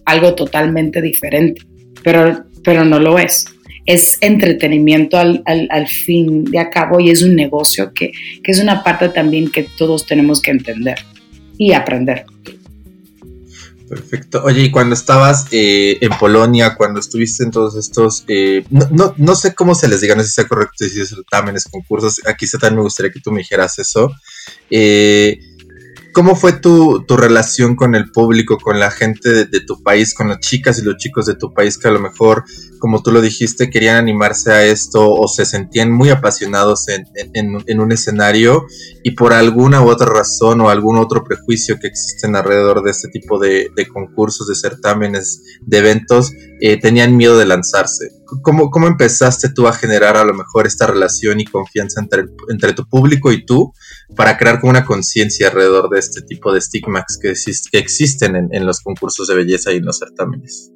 algo 0.05 0.36
totalmente 0.36 1.01
diferente, 1.01 1.62
pero, 2.03 2.43
pero 2.63 2.86
no 2.86 3.00
lo 3.00 3.17
es. 3.17 3.46
Es 3.86 4.18
entretenimiento 4.22 5.18
al, 5.18 5.88
fin 5.88 6.46
de 6.46 6.60
a 6.60 6.70
cabo 6.70 7.00
y 7.00 7.10
es 7.10 7.22
un 7.24 7.36
negocio 7.36 7.94
que, 7.94 8.12
que 8.44 8.52
es 8.52 8.60
una 8.60 8.84
parte 8.84 9.10
también 9.10 9.50
que 9.50 9.64
todos 9.64 10.06
tenemos 10.06 10.42
que 10.42 10.52
entender 10.52 11.00
y 11.58 11.74
aprender. 11.74 12.26
Perfecto. 13.92 14.42
Oye, 14.46 14.64
y 14.64 14.72
cuando 14.72 14.96
estabas 14.96 15.48
eh, 15.52 15.98
en 16.00 16.18
Polonia, 16.18 16.76
cuando 16.76 17.02
estuviste 17.02 17.44
en 17.44 17.52
todos 17.52 17.76
estos, 17.76 18.24
eh, 18.30 18.64
no, 18.70 19.14
no, 19.18 19.36
sé 19.36 19.54
cómo 19.54 19.76
se 19.76 19.90
les 19.90 20.00
diga, 20.00 20.16
no 20.16 20.22
sé 20.22 20.30
si 20.30 20.36
sea 20.36 20.48
correcto 20.48 20.86
decir 20.86 21.06
certámenes, 21.06 21.66
concursos, 21.66 22.22
aquí 22.26 22.50
también 22.52 22.78
me 22.78 22.84
gustaría 22.84 23.12
que 23.12 23.20
tú 23.20 23.32
me 23.34 23.40
dijeras 23.40 23.78
eso. 23.80 24.10
Eh, 24.70 25.40
¿Cómo 26.13 26.36
fue 26.36 26.53
tu, 26.53 27.06
relación 27.08 27.75
con 27.75 27.96
el 27.96 28.12
público, 28.12 28.58
con 28.58 28.80
la 28.80 28.91
gente 28.91 29.46
de, 29.46 29.60
tu 29.62 29.82
país, 29.82 30.13
con 30.13 30.27
las 30.27 30.39
chicas 30.39 30.77
y 30.80 30.84
los 30.84 30.98
chicos 30.98 31.25
de 31.25 31.36
tu 31.36 31.53
país 31.53 31.77
que 31.77 31.88
a 31.88 31.91
lo 31.91 32.00
mejor, 32.00 32.44
como 32.80 33.01
tú 33.01 33.12
lo 33.12 33.22
dijiste, 33.22 33.70
querían 33.70 33.96
animarse 33.96 34.51
a 34.51 34.65
esto 34.65 35.10
o 35.10 35.27
se 35.30 35.46
sentían 35.46 35.91
muy 35.91 36.10
apasionados 36.10 36.88
en, 36.89 37.80
un 37.80 37.91
escenario 37.91 38.65
y 39.03 39.12
por 39.12 39.32
alguna 39.32 39.82
u 39.82 39.89
otra 39.89 40.08
razón 40.08 40.60
o 40.62 40.70
algún 40.70 40.98
otro 40.98 41.24
prejuicio 41.24 41.80
que 41.80 41.88
existen 41.88 42.36
alrededor 42.36 42.84
de 42.84 42.91
este 42.91 43.08
tipo 43.08 43.39
de, 43.39 43.70
concursos, 43.94 44.48
de 44.48 44.56
certámenes, 44.56 45.41
de 45.62 45.77
eventos, 45.77 46.34
eh, 46.60 46.77
tenían 46.80 47.15
miedo 47.15 47.38
de 47.38 47.46
lanzarse? 47.46 48.21
¿Cómo, 48.42 48.70
¿Cómo 48.70 48.88
empezaste 48.88 49.50
tú 49.50 49.68
a 49.68 49.74
generar 49.74 50.18
a 50.18 50.24
lo 50.24 50.34
mejor 50.34 50.68
esta 50.68 50.88
relación 50.88 51.40
y 51.40 51.46
confianza 51.46 52.02
entre, 52.02 52.26
entre 52.50 52.74
tu 52.74 52.88
público 52.88 53.32
y 53.32 53.46
tú 53.46 53.74
para 54.16 54.38
crear 54.38 54.60
como 54.60 54.72
una 54.72 54.86
conciencia 54.86 55.48
alrededor 55.48 55.90
de 55.90 56.00
este 56.00 56.22
tipo 56.22 56.52
de 56.52 56.60
estigmas 56.60 57.20
que, 57.22 57.34
existen 57.78 58.50
en, 58.52 58.66
los 58.66 58.82
concursos 58.82 59.28
de 59.28 59.36
belleza 59.36 59.72
y 59.72 59.78
en 59.78 59.86
los 59.86 60.00
certámenes? 60.00 60.72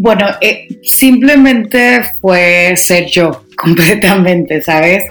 Bueno, 0.00 0.26
eh, 0.40 0.68
simplemente 0.82 2.02
fue 2.20 2.74
ser 2.76 3.06
yo 3.10 3.44
completamente, 3.56 4.62
¿sabes? 4.62 5.04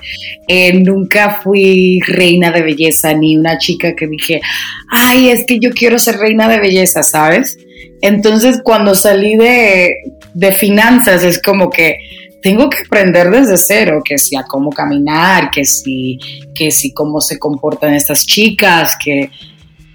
Eh, 0.48 0.74
nunca 0.74 1.42
fui 1.44 2.00
reina 2.06 2.52
de 2.52 2.62
belleza 2.62 3.14
ni 3.14 3.38
una 3.38 3.58
chica 3.58 3.96
que 3.96 4.08
dije, 4.08 4.42
ay, 4.90 5.30
es 5.30 5.46
que 5.46 5.60
yo 5.60 5.72
quiero 5.72 6.00
ser 6.00 6.18
reina 6.18 6.48
de 6.48 6.60
belleza, 6.60 7.04
¿sabes? 7.04 7.58
Entonces 8.02 8.62
cuando 8.64 8.96
salí 8.96 9.36
de, 9.36 9.96
de 10.34 10.52
finanzas 10.52 11.24
es 11.24 11.42
como 11.42 11.70
que 11.70 11.98
tengo 12.42 12.70
que 12.70 12.78
aprender 12.86 13.30
desde 13.30 13.58
cero, 13.58 14.02
que 14.04 14.18
si 14.18 14.36
a 14.36 14.44
cómo 14.44 14.70
caminar, 14.70 15.50
que 15.52 15.66
si, 15.66 16.18
que 16.54 16.72
si 16.72 16.94
cómo 16.94 17.20
se 17.22 17.40
comportan 17.40 17.94
estas 17.94 18.26
chicas, 18.26 18.96
que... 19.04 19.30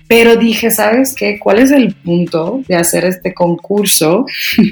Pero 0.09 0.37
dije, 0.37 0.71
¿sabes 0.71 1.15
qué? 1.15 1.39
¿Cuál 1.39 1.61
es 1.61 1.71
el 1.71 1.95
punto 1.95 2.61
de 2.69 2.77
hacer 2.77 3.05
este 3.05 3.33
concurso? 3.33 4.27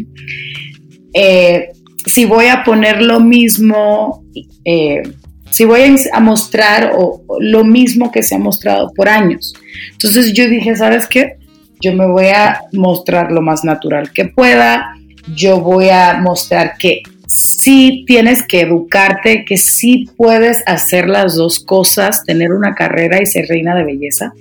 Eh, 1.13 1.73
si 2.07 2.25
voy 2.25 2.47
a 2.47 2.63
poner 2.63 3.03
lo 3.03 3.19
mismo, 3.19 4.25
eh, 4.65 5.03
si 5.51 5.65
voy 5.65 5.81
a 6.13 6.21
mostrar 6.21 6.93
lo 7.41 7.65
mismo 7.65 8.13
que 8.13 8.23
se 8.23 8.37
ha 8.37 8.39
mostrado 8.39 8.93
por 8.95 9.09
años. 9.09 9.53
Entonces 9.91 10.33
yo 10.33 10.49
dije, 10.49 10.77
¿sabes 10.77 11.09
qué? 11.09 11.40
Yo 11.81 11.95
me 11.95 12.07
voy 12.07 12.27
a 12.29 12.61
mostrar 12.73 13.33
lo 13.33 13.41
más 13.41 13.65
natural 13.65 14.13
que 14.13 14.27
pueda, 14.27 14.95
yo 15.35 15.61
voy 15.61 15.89
a 15.89 16.15
mostrar 16.21 16.77
que 16.79 17.03
sí 17.27 18.05
tienes 18.07 18.43
que 18.47 18.63
educarte, 18.63 19.45
que 19.45 19.57
sí 19.57 20.09
puedes 20.17 20.63
hacer 20.67 21.09
las 21.09 21.37
dos 21.37 21.61
cosas, 21.61 22.25
tener 22.25 22.53
una 22.53 22.75
carrera 22.75 23.23
y 23.23 23.27
ser 23.27 23.47
reina 23.47 23.75
de 23.75 23.85
belleza, 23.85 24.33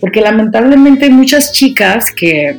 porque 0.00 0.20
lamentablemente 0.20 1.06
hay 1.06 1.10
muchas 1.10 1.52
chicas 1.52 2.12
que, 2.12 2.58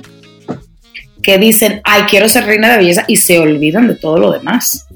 que 1.24 1.38
dicen, 1.38 1.82
ay, 1.84 2.04
quiero 2.04 2.28
ser 2.28 2.46
reina 2.46 2.70
de 2.72 2.78
belleza 2.78 3.06
y 3.08 3.16
se 3.16 3.40
olvidan 3.40 3.88
de 3.88 3.96
todo 3.96 4.20
lo 4.20 4.32
demás. 4.32 4.88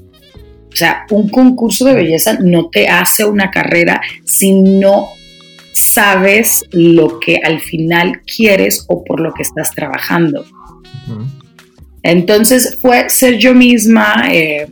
O 0.72 0.76
sea, 0.76 1.06
un 1.10 1.28
concurso 1.28 1.84
de 1.84 1.94
belleza 1.94 2.36
no 2.40 2.68
te 2.68 2.88
hace 2.88 3.24
una 3.24 3.50
carrera 3.50 4.00
si 4.24 4.60
no 4.60 5.06
sabes 5.94 6.64
lo 6.72 7.20
que 7.20 7.38
al 7.42 7.60
final 7.60 8.22
quieres 8.22 8.84
o 8.88 9.04
por 9.04 9.20
lo 9.20 9.32
que 9.32 9.42
estás 9.42 9.70
trabajando. 9.70 10.44
Entonces 12.02 12.78
fue 12.80 13.08
ser 13.08 13.38
yo 13.38 13.54
misma, 13.54 14.28
eh, 14.30 14.66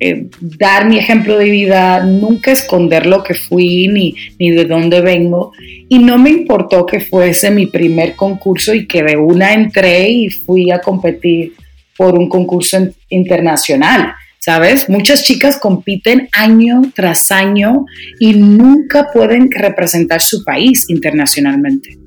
eh, 0.00 0.26
dar 0.40 0.88
mi 0.88 0.98
ejemplo 0.98 1.38
de 1.38 1.50
vida, 1.50 2.04
nunca 2.04 2.52
esconder 2.52 3.06
lo 3.06 3.22
que 3.22 3.34
fui 3.34 3.88
ni, 3.88 4.14
ni 4.38 4.50
de 4.50 4.64
dónde 4.64 5.00
vengo. 5.00 5.52
Y 5.88 5.98
no 5.98 6.18
me 6.18 6.30
importó 6.30 6.84
que 6.84 7.00
fuese 7.00 7.50
mi 7.50 7.66
primer 7.66 8.14
concurso 8.14 8.74
y 8.74 8.86
que 8.86 9.02
de 9.02 9.16
una 9.16 9.54
entré 9.54 10.10
y 10.10 10.28
fui 10.30 10.70
a 10.70 10.80
competir 10.80 11.54
por 11.96 12.18
un 12.18 12.28
concurso 12.28 12.88
internacional. 13.08 14.14
¿Sabes? 14.40 14.88
Muchas 14.88 15.24
chicas 15.24 15.58
compiten 15.58 16.28
año 16.32 16.82
tras 16.94 17.32
año 17.32 17.84
y 18.20 18.34
nunca 18.34 19.08
pueden 19.12 19.50
representar 19.50 20.20
su 20.20 20.44
país 20.44 20.88
internacionalmente. 20.88 21.98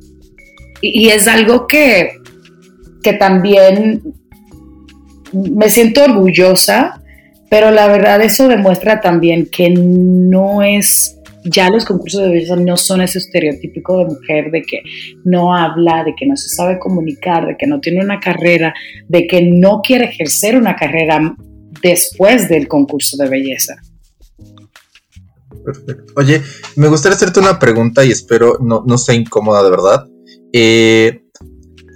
Y, 0.82 1.10
es 1.10 1.28
algo 1.28 1.68
que, 1.68 2.14
que 3.04 3.14
también 3.14 4.02
me 5.34 5.70
siento 5.70 6.04
orgullosa, 6.04 7.02
pero 7.50 7.72
la 7.72 7.88
verdad 7.88 8.22
eso 8.22 8.48
demuestra 8.48 9.02
también 9.02 9.48
que 9.52 9.70
no 9.70 10.64
es, 10.64 11.18
ya 11.44 11.70
los 11.70 11.86
concursos 11.86 12.22
de 12.24 12.30
belleza 12.30 12.56
no 12.56 12.78
son 12.78 13.02
ese 13.02 13.20
estereotípico 13.20 13.98
de 14.00 14.06
mujer 14.06 14.52
de 14.52 14.62
que 14.62 14.82
no 15.26 15.56
habla, 15.56 16.04
de 16.04 16.16
que 16.16 16.26
no 16.26 16.36
se 16.36 16.50
sabe 16.50 16.80
comunicar, 16.80 17.46
de 17.46 17.58
que 17.58 17.68
no 17.68 17.80
tiene 17.80 18.04
una 18.04 18.20
carrera, 18.20 18.74
de 19.08 19.28
que 19.28 19.42
no 19.42 19.82
quiere 19.82 20.06
ejercer 20.06 20.56
una 20.56 20.76
carrera 20.76 21.36
después 21.82 22.50
del 22.50 22.68
concurso 22.68 23.18
de 23.18 23.30
belleza. 23.30 23.76
Perfecto. 25.64 26.14
Oye, 26.16 26.42
me 26.76 26.88
gustaría 26.88 27.16
hacerte 27.16 27.40
una 27.40 27.60
pregunta 27.60 28.04
y 28.04 28.12
espero 28.12 28.58
no, 28.60 28.84
no 28.86 28.98
sea 28.98 29.16
incómoda 29.16 29.64
de 29.64 29.70
verdad. 29.70 30.08
Eh, 30.54 31.22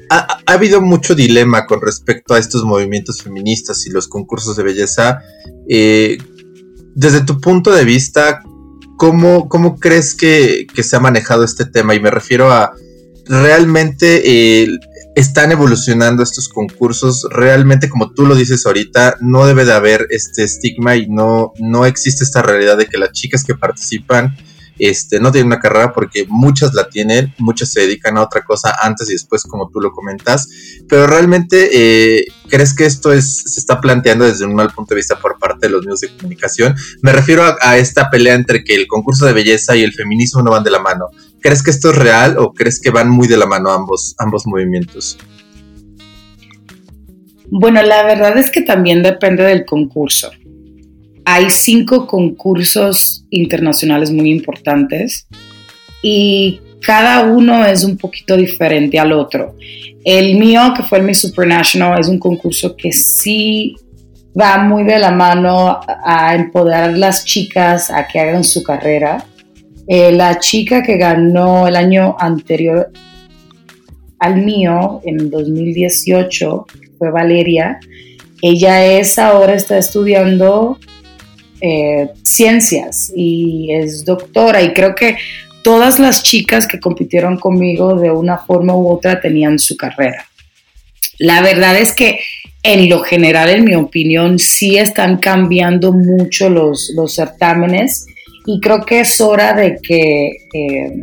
ha, 0.10 0.40
habido 0.46 0.82
mucho 0.82 1.16
dilema 1.16 1.66
con 1.66 1.82
respecto 1.82 2.34
a 2.34 2.40
estos 2.40 2.64
movimientos 2.64 3.22
feministas 3.22 3.86
y 3.88 3.90
los 3.90 4.08
concursos 4.08 4.56
de 4.56 4.64
belleza. 4.64 5.22
Eh, 5.68 6.18
desde 6.96 7.22
tu 7.22 7.42
punto 7.42 7.72
de 7.74 7.86
vista, 7.86 8.42
¿cómo, 8.98 9.50
cómo 9.50 9.78
crees 9.78 10.16
que, 10.16 10.68
se 10.82 10.96
ha 10.96 11.00
manejado 11.00 11.44
este 11.44 11.66
tema? 11.66 11.96
Y 11.96 12.00
me 12.00 12.12
refiero 12.12 12.52
a, 12.52 12.74
¿realmente 13.26 14.22
eh, 14.64 14.68
están 15.16 15.52
evolucionando 15.52 16.22
estos 16.22 16.50
concursos? 16.50 17.28
¿Realmente, 17.30 17.90
como 17.90 18.12
tú 18.12 18.26
lo 18.26 18.36
dices 18.36 18.66
ahorita, 18.66 19.18
no 19.22 19.46
debe 19.48 19.66
de 19.66 19.74
haber 19.74 20.08
este 20.10 20.44
estigma 20.44 20.96
y 20.96 21.08
no, 21.08 21.54
no 21.60 21.86
existe 21.86 22.24
esta 22.24 22.42
realidad 22.42 22.78
de 22.78 22.88
que 22.88 22.98
las 22.98 23.12
chicas 23.12 23.44
que 23.44 23.56
participan 23.56 24.36
este, 24.78 25.20
no 25.20 25.32
tienen 25.32 25.48
una 25.48 25.60
carrera 25.60 25.94
porque 25.94 26.26
muchas 26.28 26.74
la 26.74 26.90
tienen, 26.90 27.34
muchas 27.38 27.72
se 27.72 27.82
dedican 27.82 28.18
a 28.18 28.24
otra 28.24 28.44
cosa 28.44 28.76
antes 28.82 29.10
y 29.10 29.14
después, 29.14 29.44
como 29.44 29.70
tú 29.70 29.80
lo 29.80 29.92
comentas, 29.92 30.50
pero 30.90 31.08
realmente 31.08 31.70
eh, 31.72 32.26
crees 32.50 32.74
que 32.74 32.86
esto 32.86 33.14
es, 33.14 33.38
se 33.46 33.60
está 33.60 33.80
planteando 33.80 34.26
desde 34.26 34.46
un 34.46 34.56
mal 34.56 34.72
punto 34.72 34.94
de 34.94 35.00
vista 35.00 35.20
por 35.20 35.40
parte 35.40 35.68
de 35.68 35.72
los 35.72 35.86
medios 35.86 36.02
de 36.02 36.16
comunicación. 36.16 36.76
Me 37.02 37.14
refiero 37.14 37.44
a, 37.62 37.78
esta 37.78 38.10
pelea 38.10 38.36
entre 38.36 38.64
que 38.64 38.76
el 38.76 38.88
concurso 38.88 39.26
de 39.26 39.34
belleza 39.34 39.76
y 39.76 39.84
el 39.84 39.94
feminismo 39.94 40.42
no 40.42 40.52
van 40.52 40.64
de 40.64 40.72
la 40.72 40.80
mano. 40.80 41.08
¿Crees 41.46 41.62
que 41.62 41.70
esto 41.70 41.92
es 41.92 41.98
real 41.98 42.38
o 42.40 42.54
crees 42.54 42.82
que 42.82 42.90
van 42.90 43.10
muy 43.10 43.28
de 43.28 43.38
la 43.38 43.46
mano 43.46 43.70
ambos, 43.70 44.16
ambos 44.18 44.48
movimientos? 44.48 45.18
Bueno, 47.52 47.84
la 47.84 48.04
verdad 48.04 48.36
es 48.38 48.50
que 48.50 48.62
también 48.62 49.04
depende 49.04 49.44
del 49.44 49.66
concurso 49.66 50.32
hay 51.26 51.50
cinco 51.50 52.06
concursos 52.06 53.26
internacionales 53.32 54.12
muy 54.12 54.30
importantes 54.30 55.28
y 56.04 56.62
cada 56.82 57.24
uno 57.24 57.66
es 57.66 57.84
un 57.84 57.98
poquito 57.98 58.38
diferente 58.38 59.00
al 59.00 59.12
otro. 59.12 59.56
El 60.04 60.38
mío, 60.38 60.72
que 60.78 60.84
fue 60.84 61.00
el 61.00 61.04
Miss 61.04 61.22
Supernational, 61.22 62.00
es 62.00 62.08
un 62.08 62.20
concurso 62.20 62.76
que 62.78 62.94
sí 62.94 63.76
va 64.40 64.60
muy 64.60 64.84
de 64.84 65.00
la 65.00 65.10
mano 65.10 65.80
a 65.88 66.36
empoderar 66.36 66.92
a 66.92 66.98
las 66.98 67.26
chicas 67.26 67.90
a 67.90 68.08
que 68.08 68.20
hagan 68.20 68.44
su 68.44 68.62
carrera. 68.62 69.26
Eh, 69.88 70.12
la 70.12 70.40
chica 70.40 70.82
que 70.82 70.98
ganó 70.98 71.68
el 71.68 71.76
año 71.76 72.16
anterior 72.20 72.92
al 74.20 74.44
mío, 74.44 75.02
en 75.06 75.30
2018, 75.30 76.66
fue 76.98 77.12
Valeria. 77.12 77.80
Ella 78.42 78.86
es 78.86 79.20
ahora, 79.20 79.54
está 79.54 79.78
estudiando 79.78 80.80
eh, 81.62 82.10
ciencias 82.24 83.12
y 83.16 83.72
es 83.74 84.04
doctora 84.06 84.62
y 84.62 84.74
creo 84.74 84.96
que 84.96 85.18
todas 85.64 86.00
las 86.00 86.24
chicas 86.24 86.68
que 86.68 86.80
compitieron 86.80 87.38
conmigo 87.38 87.96
de 87.96 88.12
una 88.12 88.38
forma 88.38 88.76
u 88.76 88.90
otra 88.90 89.22
tenían 89.22 89.60
su 89.60 89.78
carrera. 89.78 90.26
La 91.18 91.42
verdad 91.42 91.78
es 91.78 91.94
que 91.94 92.20
en 92.62 92.90
lo 92.90 93.00
general, 93.02 93.50
en 93.50 93.64
mi 93.64 93.76
opinión, 93.76 94.40
sí 94.40 94.78
están 94.78 95.18
cambiando 95.18 95.92
mucho 95.92 96.50
los, 96.50 96.92
los 96.96 97.14
certámenes 97.14 98.06
y 98.46 98.60
creo 98.60 98.82
que 98.82 99.02
es 99.02 99.20
hora 99.22 99.54
de 99.54 99.78
que 99.82 100.38
eh, 100.54 100.94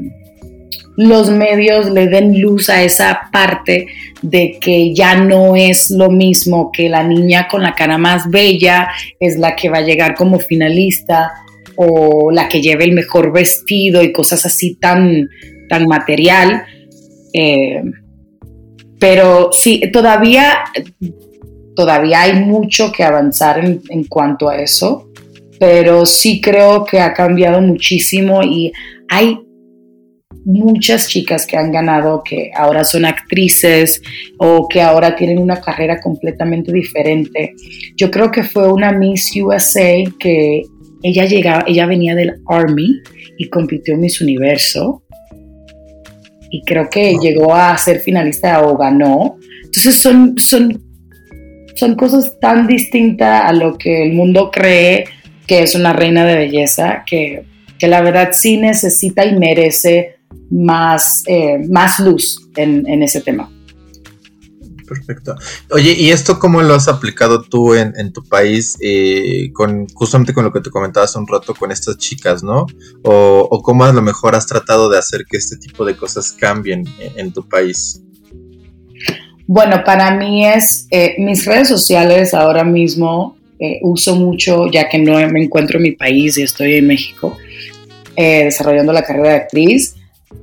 los 0.96 1.30
medios 1.30 1.90
le 1.90 2.06
den 2.06 2.40
luz 2.40 2.68
a 2.68 2.82
esa 2.82 3.28
parte 3.32 3.86
de 4.20 4.58
que 4.60 4.94
ya 4.94 5.16
no 5.16 5.56
es 5.56 5.90
lo 5.90 6.10
mismo 6.10 6.70
que 6.72 6.88
la 6.88 7.02
niña 7.02 7.48
con 7.50 7.62
la 7.62 7.74
cara 7.74 7.98
más 7.98 8.30
bella 8.30 8.88
es 9.18 9.38
la 9.38 9.56
que 9.56 9.68
va 9.68 9.78
a 9.78 9.82
llegar 9.82 10.14
como 10.14 10.38
finalista 10.38 11.32
o 11.76 12.30
la 12.30 12.48
que 12.48 12.60
lleve 12.60 12.84
el 12.84 12.92
mejor 12.92 13.32
vestido 13.32 14.02
y 14.02 14.12
cosas 14.12 14.44
así 14.44 14.74
tan, 14.74 15.28
tan 15.68 15.86
material. 15.86 16.64
Eh, 17.32 17.82
pero 19.00 19.50
sí, 19.52 19.80
todavía, 19.92 20.64
todavía 21.74 22.22
hay 22.22 22.34
mucho 22.34 22.92
que 22.92 23.02
avanzar 23.02 23.64
en, 23.64 23.80
en 23.88 24.04
cuanto 24.04 24.48
a 24.48 24.58
eso, 24.58 25.08
pero 25.62 26.04
sí 26.06 26.40
creo 26.40 26.84
que 26.84 26.98
ha 26.98 27.14
cambiado 27.14 27.60
muchísimo 27.60 28.42
y 28.42 28.72
hay 29.08 29.38
muchas 30.44 31.06
chicas 31.06 31.46
que 31.46 31.56
han 31.56 31.70
ganado, 31.70 32.24
que 32.24 32.50
ahora 32.56 32.82
son 32.82 33.04
actrices 33.04 34.02
o 34.38 34.66
que 34.66 34.82
ahora 34.82 35.14
tienen 35.14 35.38
una 35.38 35.60
carrera 35.60 36.00
completamente 36.00 36.72
diferente. 36.72 37.54
Yo 37.96 38.10
creo 38.10 38.32
que 38.32 38.42
fue 38.42 38.72
una 38.72 38.90
Miss 38.90 39.30
USA 39.36 40.02
que 40.18 40.62
ella 41.04 41.26
llegaba, 41.26 41.64
ella 41.68 41.86
venía 41.86 42.16
del 42.16 42.42
Army 42.48 43.00
y 43.38 43.48
compitió 43.48 43.94
en 43.94 44.00
Miss 44.00 44.20
Universo 44.20 45.04
y 46.50 46.60
creo 46.64 46.90
que 46.90 47.18
llegó 47.22 47.54
a 47.54 47.78
ser 47.78 48.00
finalista 48.00 48.66
o 48.66 48.76
ganó. 48.76 49.36
Entonces 49.62 49.94
son, 49.94 50.36
son, 50.38 50.82
son 51.76 51.94
cosas 51.94 52.36
tan 52.40 52.66
distintas 52.66 53.44
a 53.44 53.52
lo 53.52 53.78
que 53.78 54.02
el 54.02 54.14
mundo 54.14 54.50
cree 54.50 55.04
que 55.46 55.62
es 55.62 55.74
una 55.74 55.92
reina 55.92 56.24
de 56.24 56.36
belleza, 56.36 57.04
que, 57.06 57.44
que 57.78 57.88
la 57.88 58.00
verdad 58.00 58.30
sí 58.32 58.56
necesita 58.56 59.24
y 59.24 59.38
merece 59.38 60.16
más, 60.50 61.22
eh, 61.26 61.58
más 61.68 61.98
luz 61.98 62.48
en, 62.56 62.86
en, 62.86 63.02
ese 63.02 63.20
tema. 63.20 63.50
Perfecto. 64.86 65.34
Oye, 65.70 65.92
¿y 65.92 66.10
esto 66.10 66.38
cómo 66.38 66.60
lo 66.60 66.74
has 66.74 66.86
aplicado 66.86 67.42
tú 67.42 67.74
en, 67.74 67.94
en 67.96 68.12
tu 68.12 68.22
país, 68.22 68.76
eh, 68.80 69.50
con 69.54 69.88
justamente 69.88 70.34
con 70.34 70.44
lo 70.44 70.52
que 70.52 70.60
te 70.60 70.70
comentabas 70.70 71.16
un 71.16 71.26
rato 71.26 71.54
con 71.54 71.72
estas 71.72 71.96
chicas, 71.96 72.42
¿no? 72.42 72.66
O, 73.02 73.48
o, 73.50 73.62
cómo 73.62 73.84
a 73.84 73.92
lo 73.92 74.02
mejor 74.02 74.34
has 74.34 74.46
tratado 74.46 74.90
de 74.90 74.98
hacer 74.98 75.24
que 75.28 75.38
este 75.38 75.56
tipo 75.56 75.84
de 75.84 75.96
cosas 75.96 76.32
cambien 76.32 76.84
en, 76.98 77.32
tu 77.32 77.48
país? 77.48 78.02
Bueno, 79.46 79.82
para 79.84 80.14
mí 80.14 80.46
es, 80.46 80.86
eh, 80.90 81.14
mis 81.18 81.46
redes 81.46 81.68
sociales 81.68 82.34
ahora 82.34 82.64
mismo 82.64 83.36
eh, 83.64 83.78
uso 83.82 84.16
mucho, 84.16 84.68
ya 84.68 84.88
que 84.88 84.98
no 84.98 85.14
me 85.28 85.40
encuentro 85.40 85.78
en 85.78 85.84
mi 85.84 85.92
país 85.92 86.36
y 86.36 86.42
estoy 86.42 86.74
en 86.74 86.88
México, 86.88 87.38
eh, 88.16 88.46
desarrollando 88.46 88.92
la 88.92 89.04
carrera 89.04 89.28
de 89.28 89.36
actriz. 89.36 89.94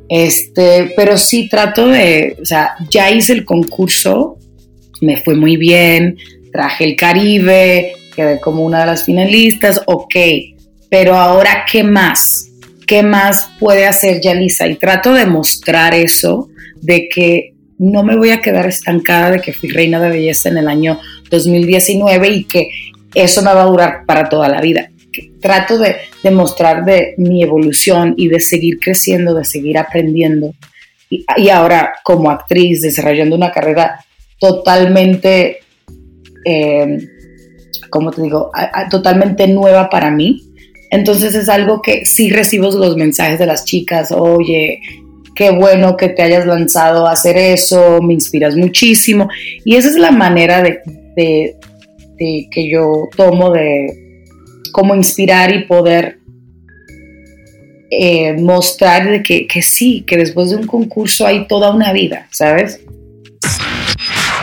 Este, 0.07 0.93
pero 0.95 1.17
sí 1.17 1.49
trato 1.49 1.89
de, 1.89 2.37
o 2.41 2.45
sea, 2.45 2.75
ya 2.89 3.11
hice 3.11 3.33
el 3.33 3.43
concurso, 3.43 4.37
me 5.01 5.17
fue 5.17 5.35
muy 5.35 5.57
bien, 5.57 6.17
traje 6.53 6.85
el 6.85 6.95
Caribe, 6.95 7.91
quedé 8.15 8.39
como 8.39 8.63
una 8.63 8.79
de 8.79 8.85
las 8.85 9.03
finalistas, 9.03 9.81
ok, 9.85 10.15
pero 10.89 11.15
ahora, 11.15 11.65
¿qué 11.69 11.83
más? 11.83 12.49
¿Qué 12.87 13.03
más 13.03 13.49
puede 13.59 13.85
hacer 13.85 14.21
Yalisa? 14.21 14.65
Y 14.65 14.75
trato 14.75 15.13
de 15.13 15.25
mostrar 15.25 15.93
eso, 15.93 16.47
de 16.81 17.09
que 17.09 17.53
no 17.77 18.03
me 18.03 18.15
voy 18.15 18.29
a 18.29 18.39
quedar 18.39 18.65
estancada 18.65 19.31
de 19.31 19.41
que 19.41 19.51
fui 19.51 19.67
reina 19.67 19.99
de 19.99 20.09
belleza 20.09 20.47
en 20.47 20.57
el 20.57 20.69
año 20.69 21.01
2019 21.29 22.29
y 22.29 22.43
que 22.45 22.69
eso 23.13 23.41
me 23.41 23.53
va 23.53 23.63
a 23.63 23.67
durar 23.67 24.05
para 24.05 24.29
toda 24.29 24.47
la 24.49 24.61
vida 24.61 24.89
trato 25.41 25.77
de, 25.77 25.95
demostrar 26.23 26.85
de 26.85 27.15
mi 27.17 27.43
evolución 27.43 28.13
y 28.17 28.27
de 28.27 28.39
seguir 28.39 28.79
creciendo, 28.79 29.33
de 29.33 29.45
seguir 29.45 29.77
aprendiendo. 29.77 30.53
Y, 31.09 31.49
ahora 31.49 31.93
como 32.03 32.29
actriz, 32.29 32.81
desarrollando 32.81 33.35
una 33.35 33.51
carrera 33.51 34.05
totalmente, 34.39 35.59
eh, 36.45 36.99
como 37.89 38.11
te 38.11 38.21
digo, 38.21 38.51
totalmente 38.89 39.47
nueva 39.47 39.89
para 39.89 40.11
mí. 40.11 40.43
Entonces 40.91 41.35
es 41.35 41.49
algo 41.49 41.81
que 41.81 42.05
sí 42.05 42.29
recibo 42.29 42.71
los 42.71 42.95
mensajes 42.95 43.39
de 43.39 43.45
las 43.45 43.65
chicas, 43.65 44.11
oye, 44.11 44.81
qué 45.35 45.51
bueno 45.51 45.97
que 45.97 46.09
te 46.09 46.23
hayas 46.23 46.45
lanzado 46.47 47.07
a 47.07 47.11
hacer 47.11 47.37
eso, 47.37 48.01
me 48.01 48.13
inspiras 48.13 48.55
muchísimo. 48.55 49.29
Y 49.65 49.75
esa 49.75 49.89
es 49.89 49.95
la 49.95 50.11
manera 50.11 50.63
de 50.63 51.55
que 52.19 52.69
yo 52.69 53.09
tomo 53.15 53.51
de, 53.51 54.25
como 54.71 54.95
inspirar 54.95 55.53
y 55.53 55.65
poder 55.65 56.19
eh, 57.91 58.33
mostrar 58.33 59.09
de 59.09 59.23
que, 59.23 59.47
que 59.47 59.61
sí, 59.61 60.03
que 60.05 60.17
después 60.17 60.51
de 60.51 60.57
un 60.57 60.67
concurso 60.67 61.25
hay 61.25 61.47
toda 61.47 61.71
una 61.71 61.91
vida, 61.91 62.27
¿sabes? 62.31 62.81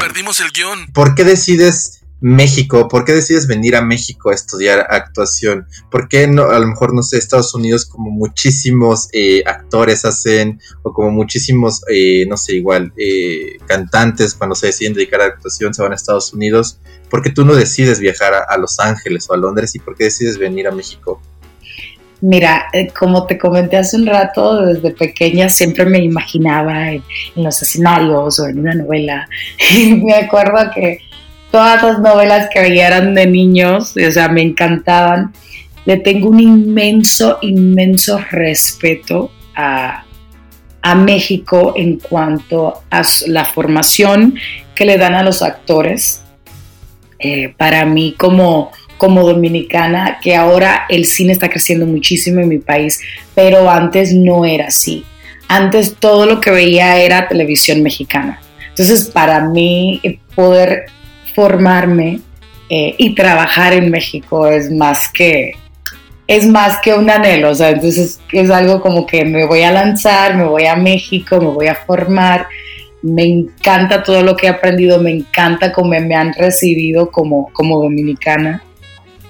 Perdimos 0.00 0.40
el 0.40 0.50
guion. 0.50 0.86
¿Por 0.92 1.14
qué 1.14 1.24
decides 1.24 2.02
México? 2.20 2.88
¿Por 2.88 3.04
qué 3.04 3.12
decides 3.12 3.46
venir 3.46 3.76
a 3.76 3.82
México 3.82 4.30
a 4.30 4.34
estudiar 4.34 4.86
actuación? 4.90 5.66
¿Por 5.90 6.08
qué 6.08 6.26
no, 6.26 6.50
a 6.50 6.58
lo 6.58 6.66
mejor, 6.66 6.94
no 6.94 7.02
sé, 7.02 7.18
Estados 7.18 7.54
Unidos 7.54 7.86
como 7.86 8.10
muchísimos 8.10 9.08
eh, 9.12 9.42
actores 9.46 10.04
hacen, 10.04 10.60
o 10.82 10.92
como 10.92 11.10
muchísimos, 11.10 11.82
eh, 11.88 12.26
no 12.28 12.36
sé, 12.36 12.54
igual, 12.54 12.92
cantantes 13.66 14.34
cuando 14.34 14.54
se 14.54 14.66
deciden 14.66 14.94
dedicar 14.94 15.20
a 15.20 15.26
actuación 15.26 15.74
se 15.74 15.82
van 15.82 15.92
a 15.92 15.96
Estados 15.96 16.32
Unidos? 16.32 16.78
¿Por 17.10 17.22
qué 17.22 17.30
tú 17.30 17.44
no 17.44 17.54
decides 17.54 18.00
viajar 18.00 18.32
a, 18.48 18.56
Los 18.58 18.80
Ángeles 18.80 19.26
o 19.30 19.34
a 19.34 19.36
Londres 19.36 19.74
y 19.74 19.78
por 19.78 19.96
qué 19.96 20.04
decides 20.04 20.38
venir 20.38 20.66
a 20.66 20.72
México? 20.72 21.20
Mira, 22.20 22.66
eh, 22.72 22.88
como 22.88 23.26
te 23.26 23.38
comenté 23.38 23.76
hace 23.76 23.96
un 23.96 24.06
rato, 24.06 24.64
desde 24.64 24.90
pequeña 24.90 25.48
siempre 25.50 25.84
me 25.84 25.98
imaginaba 25.98 26.90
en, 26.90 27.04
los 27.34 27.60
escenarios 27.60 28.40
o 28.40 28.46
en 28.46 28.60
una 28.60 28.74
novela. 28.74 29.28
Me 30.02 30.14
acuerdo 30.14 30.70
que 30.74 31.00
todas 31.56 31.82
las 31.82 32.00
novelas 32.00 32.50
que 32.52 32.60
veía 32.60 32.88
eran 32.88 33.14
de 33.14 33.26
niños, 33.26 33.94
o 33.96 34.12
sea, 34.12 34.28
me 34.28 34.42
encantaban. 34.42 35.32
Le 35.86 35.96
tengo 35.96 36.28
un 36.28 36.38
inmenso, 36.38 37.38
inmenso 37.40 38.20
respeto 38.30 39.30
a, 39.54 40.02
México 40.94 41.72
en 41.76 41.98
cuanto 41.98 42.82
a 42.90 43.02
la 43.26 43.44
formación 43.44 44.34
que 44.74 44.84
le 44.84 44.98
dan 44.98 45.14
a 45.14 45.24
los 45.24 45.42
actores 45.42 46.22
eh, 47.18 47.54
para 47.56 47.84
mí 47.86 48.14
como, 48.16 48.70
como 48.96 49.26
dominicana, 49.26 50.18
que 50.22 50.36
ahora 50.36 50.84
el 50.88 51.06
cine 51.06 51.32
está 51.32 51.48
creciendo 51.48 51.86
muchísimo 51.86 52.40
en 52.40 52.48
mi 52.48 52.58
país, 52.58 53.00
pero 53.34 53.68
antes 53.68 54.12
no 54.12 54.44
era 54.44 54.66
así. 54.66 55.04
Antes 55.48 55.96
todo 55.98 56.26
lo 56.26 56.40
que 56.40 56.50
veía 56.50 56.98
era 56.98 57.26
televisión 57.26 57.82
mexicana. 57.82 58.40
Entonces, 58.68 59.10
para 59.10 59.40
mí, 59.40 60.00
eh, 60.04 60.20
poder 60.36 60.86
formarme 61.36 62.18
eh, 62.68 62.96
y 62.98 63.14
trabajar 63.14 63.72
en 63.72 63.90
México 63.90 64.48
es 64.48 64.72
más 64.72 65.12
que 65.12 65.52
es 66.26 66.44
más 66.44 66.78
que 66.82 66.92
un 66.92 67.08
anhelo, 67.08 67.50
o 67.50 67.54
sea, 67.54 67.70
entonces 67.70 68.18
es 68.32 68.50
algo 68.50 68.80
como 68.80 69.06
que 69.06 69.24
me 69.24 69.46
voy 69.46 69.62
a 69.62 69.70
lanzar, 69.70 70.36
me 70.36 70.42
voy 70.42 70.66
a 70.66 70.74
México, 70.74 71.40
me 71.40 71.46
voy 71.46 71.68
a 71.68 71.76
formar 71.76 72.48
me 73.06 73.24
encanta 73.24 74.02
todo 74.02 74.22
lo 74.22 74.36
que 74.36 74.46
he 74.46 74.50
aprendido, 74.50 75.00
me 75.00 75.12
encanta 75.12 75.72
cómo 75.72 75.90
me 75.90 76.14
han 76.14 76.32
recibido 76.32 77.10
como, 77.10 77.50
como 77.52 77.80
dominicana. 77.80 78.62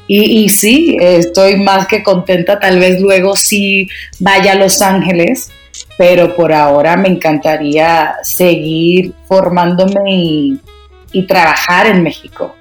Y, 0.08 0.44
y, 0.44 0.48
sí, 0.48 0.96
estoy 1.00 1.56
más 1.56 1.86
que 1.88 2.02
contenta, 2.02 2.60
tal 2.60 2.78
vez 2.78 3.00
luego 3.00 3.34
sí 3.34 3.88
vaya 4.20 4.52
a 4.52 4.54
Los 4.54 4.80
Ángeles, 4.80 5.50
pero 5.98 6.36
por 6.36 6.52
ahora 6.52 6.96
me 6.96 7.08
encantaría 7.08 8.14
seguir 8.22 9.12
formándome 9.26 10.14
y, 10.14 10.60
trabajar 11.26 11.86
en 11.86 12.02
México. 12.02 12.54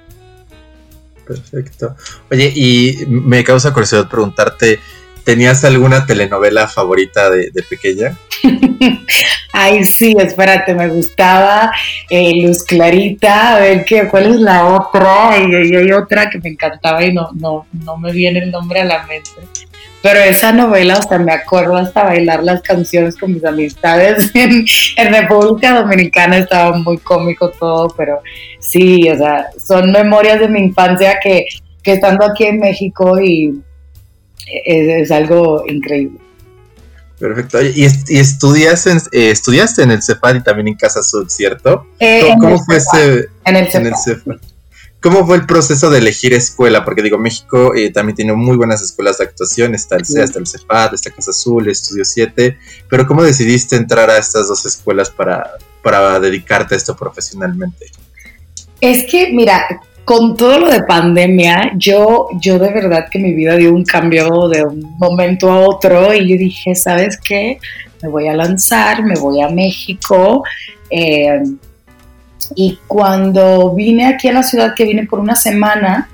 Perfecto. 1.26 1.96
Oye, 2.30 2.52
y 2.54 3.04
me 3.08 3.42
causa 3.42 3.72
curiosidad 3.72 4.08
preguntarte, 4.08 4.80
¿tenías 5.24 5.64
alguna 5.64 6.06
telenovela 6.06 6.68
favorita 6.68 7.30
de, 7.30 7.50
de 7.50 7.62
pequeña? 7.62 8.16
Ay, 9.52 9.84
sí, 9.84 10.14
espérate, 10.18 10.74
me 10.74 10.88
gustaba 10.88 11.72
eh, 12.10 12.42
Luz 12.42 12.62
Clarita, 12.62 13.56
a 13.56 13.60
ver 13.60 13.84
qué, 13.86 14.06
cuál 14.06 14.26
es 14.26 14.40
la 14.40 14.66
otra, 14.66 15.38
y, 15.38 15.74
hay 15.74 15.92
otra 15.92 16.28
que 16.28 16.38
me 16.38 16.50
encantaba 16.50 17.02
y 17.02 17.12
no, 17.14 17.30
no, 17.34 17.66
no 17.84 17.96
me 17.96 18.12
viene 18.12 18.40
el 18.40 18.50
nombre 18.50 18.82
a 18.82 18.84
la 18.84 19.06
mente. 19.06 19.30
Pero 20.02 20.20
esa 20.20 20.52
novela, 20.52 20.98
o 20.98 21.08
sea, 21.08 21.18
me 21.18 21.32
acuerdo 21.32 21.76
hasta 21.76 22.04
bailar 22.04 22.44
las 22.44 22.62
canciones 22.62 23.16
con 23.16 23.32
mis 23.32 23.44
amistades 23.44 24.30
en, 24.34 24.64
República 25.12 25.80
Dominicana, 25.80 26.38
estaba 26.38 26.76
muy 26.76 26.98
cómico 26.98 27.50
todo, 27.50 27.88
pero 27.96 28.20
sí, 28.60 29.08
o 29.10 29.16
sea, 29.16 29.48
son 29.58 29.90
memorias 29.90 30.40
de 30.40 30.48
mi 30.48 30.60
infancia 30.60 31.18
que, 31.22 31.46
que 31.82 31.94
estando 31.94 32.24
aquí 32.24 32.44
en 32.44 32.60
México 32.60 33.18
y 33.20 33.60
es 34.64 35.10
algo 35.10 35.64
increíble. 35.66 36.20
Perfecto. 37.18 37.62
¿Y, 37.62 37.84
estudias 37.84 38.86
eh, 38.86 39.30
estudiaste 39.30 39.82
en 39.82 39.90
el 39.90 40.02
CEPAD 40.02 40.36
y 40.36 40.42
también 40.42 40.68
en 40.68 40.74
Casa 40.74 41.02
Sud, 41.02 41.28
cierto? 41.28 41.86
Eh, 41.98 42.34
¿Cómo, 42.38 42.62
fue 42.62 42.76
ese, 42.76 43.28
en 43.44 43.56
el, 43.56 43.70
CEPAD. 43.70 44.36
¿Cómo 45.06 45.24
fue 45.24 45.36
el 45.36 45.46
proceso 45.46 45.88
de 45.88 45.98
elegir 45.98 46.34
escuela? 46.34 46.84
Porque 46.84 47.00
digo, 47.00 47.16
México 47.16 47.76
eh, 47.76 47.92
también 47.92 48.16
tiene 48.16 48.32
muy 48.32 48.56
buenas 48.56 48.82
escuelas 48.82 49.18
de 49.18 49.24
actuación, 49.26 49.72
está 49.72 49.94
el 49.94 50.04
CEA, 50.04 50.24
está 50.24 50.40
el 50.40 50.48
CEPAD, 50.48 50.94
está 50.94 51.12
Casa 51.12 51.30
Azul, 51.30 51.68
Estudio 51.68 52.04
7, 52.04 52.58
pero 52.90 53.06
¿cómo 53.06 53.22
decidiste 53.22 53.76
entrar 53.76 54.10
a 54.10 54.18
estas 54.18 54.48
dos 54.48 54.66
escuelas 54.66 55.08
para, 55.08 55.48
para 55.80 56.18
dedicarte 56.18 56.74
a 56.74 56.78
esto 56.78 56.96
profesionalmente? 56.96 57.86
Es 58.80 59.08
que, 59.08 59.32
mira, 59.32 59.80
con 60.04 60.36
todo 60.36 60.58
lo 60.58 60.70
de 60.72 60.82
pandemia, 60.82 61.70
yo, 61.76 62.26
yo 62.40 62.58
de 62.58 62.72
verdad 62.72 63.06
que 63.08 63.20
mi 63.20 63.32
vida 63.32 63.54
dio 63.54 63.72
un 63.72 63.84
cambio 63.84 64.48
de 64.48 64.64
un 64.64 64.96
momento 64.98 65.52
a 65.52 65.60
otro 65.60 66.12
y 66.14 66.28
yo 66.28 66.36
dije, 66.36 66.74
¿sabes 66.74 67.16
qué? 67.24 67.60
Me 68.02 68.08
voy 68.08 68.26
a 68.26 68.34
lanzar, 68.34 69.04
me 69.04 69.14
voy 69.14 69.40
a 69.40 69.48
México. 69.50 70.42
Eh, 70.90 71.42
y 72.54 72.78
cuando 72.86 73.74
vine 73.74 74.06
aquí 74.06 74.28
a 74.28 74.32
la 74.32 74.42
ciudad, 74.42 74.74
que 74.74 74.84
vine 74.84 75.06
por 75.06 75.18
una 75.18 75.34
semana, 75.34 76.08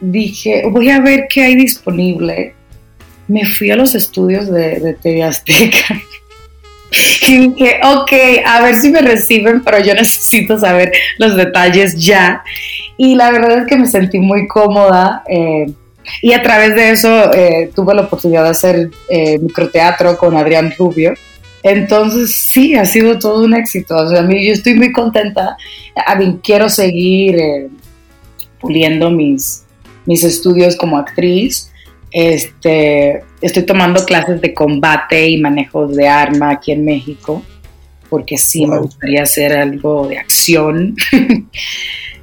dije, 0.00 0.64
voy 0.70 0.90
a 0.90 1.00
ver 1.00 1.26
qué 1.28 1.42
hay 1.42 1.54
disponible. 1.54 2.54
Me 3.28 3.46
fui 3.46 3.70
a 3.70 3.76
los 3.76 3.94
estudios 3.94 4.48
de, 4.50 4.96
de 5.02 5.22
Azteca 5.22 6.00
Y 7.28 7.48
dije, 7.48 7.80
ok, 7.84 8.12
a 8.44 8.62
ver 8.62 8.76
si 8.76 8.90
me 8.90 9.00
reciben, 9.00 9.62
pero 9.62 9.78
yo 9.80 9.94
necesito 9.94 10.58
saber 10.58 10.92
los 11.18 11.36
detalles 11.36 11.96
ya. 12.04 12.42
Y 12.96 13.14
la 13.14 13.30
verdad 13.30 13.60
es 13.60 13.66
que 13.66 13.76
me 13.76 13.86
sentí 13.86 14.18
muy 14.18 14.46
cómoda. 14.46 15.22
Eh, 15.28 15.72
y 16.20 16.32
a 16.32 16.42
través 16.42 16.74
de 16.74 16.90
eso 16.90 17.32
eh, 17.32 17.70
tuve 17.74 17.94
la 17.94 18.02
oportunidad 18.02 18.44
de 18.44 18.50
hacer 18.50 18.90
eh, 19.08 19.38
microteatro 19.38 20.16
con 20.18 20.36
Adrián 20.36 20.74
Rubio. 20.76 21.14
Entonces, 21.62 22.34
sí, 22.48 22.74
ha 22.74 22.84
sido 22.84 23.18
todo 23.18 23.44
un 23.44 23.54
éxito. 23.54 23.96
O 23.96 24.08
sea, 24.08 24.20
a 24.20 24.22
mí 24.22 24.44
yo 24.44 24.52
estoy 24.52 24.74
muy 24.74 24.92
contenta. 24.92 25.56
A 26.06 26.14
mí 26.16 26.40
quiero 26.42 26.68
seguir 26.68 27.70
puliendo 28.60 29.10
mis, 29.10 29.64
mis 30.06 30.24
estudios 30.24 30.76
como 30.76 30.98
actriz. 30.98 31.70
Este, 32.10 33.22
estoy 33.40 33.62
tomando 33.62 34.04
clases 34.04 34.40
de 34.40 34.52
combate 34.52 35.28
y 35.28 35.40
manejo 35.40 35.86
de 35.86 36.08
arma 36.08 36.50
aquí 36.50 36.72
en 36.72 36.84
México, 36.84 37.42
porque 38.10 38.36
sí 38.36 38.66
me 38.66 38.78
gustaría 38.78 39.22
hacer 39.22 39.52
algo 39.56 40.08
de 40.08 40.18
acción. 40.18 40.94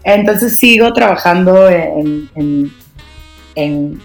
Entonces 0.04 0.60
sigo 0.60 0.93
trabajando 0.93 1.69
en, 1.69 2.30
en, 2.36 3.99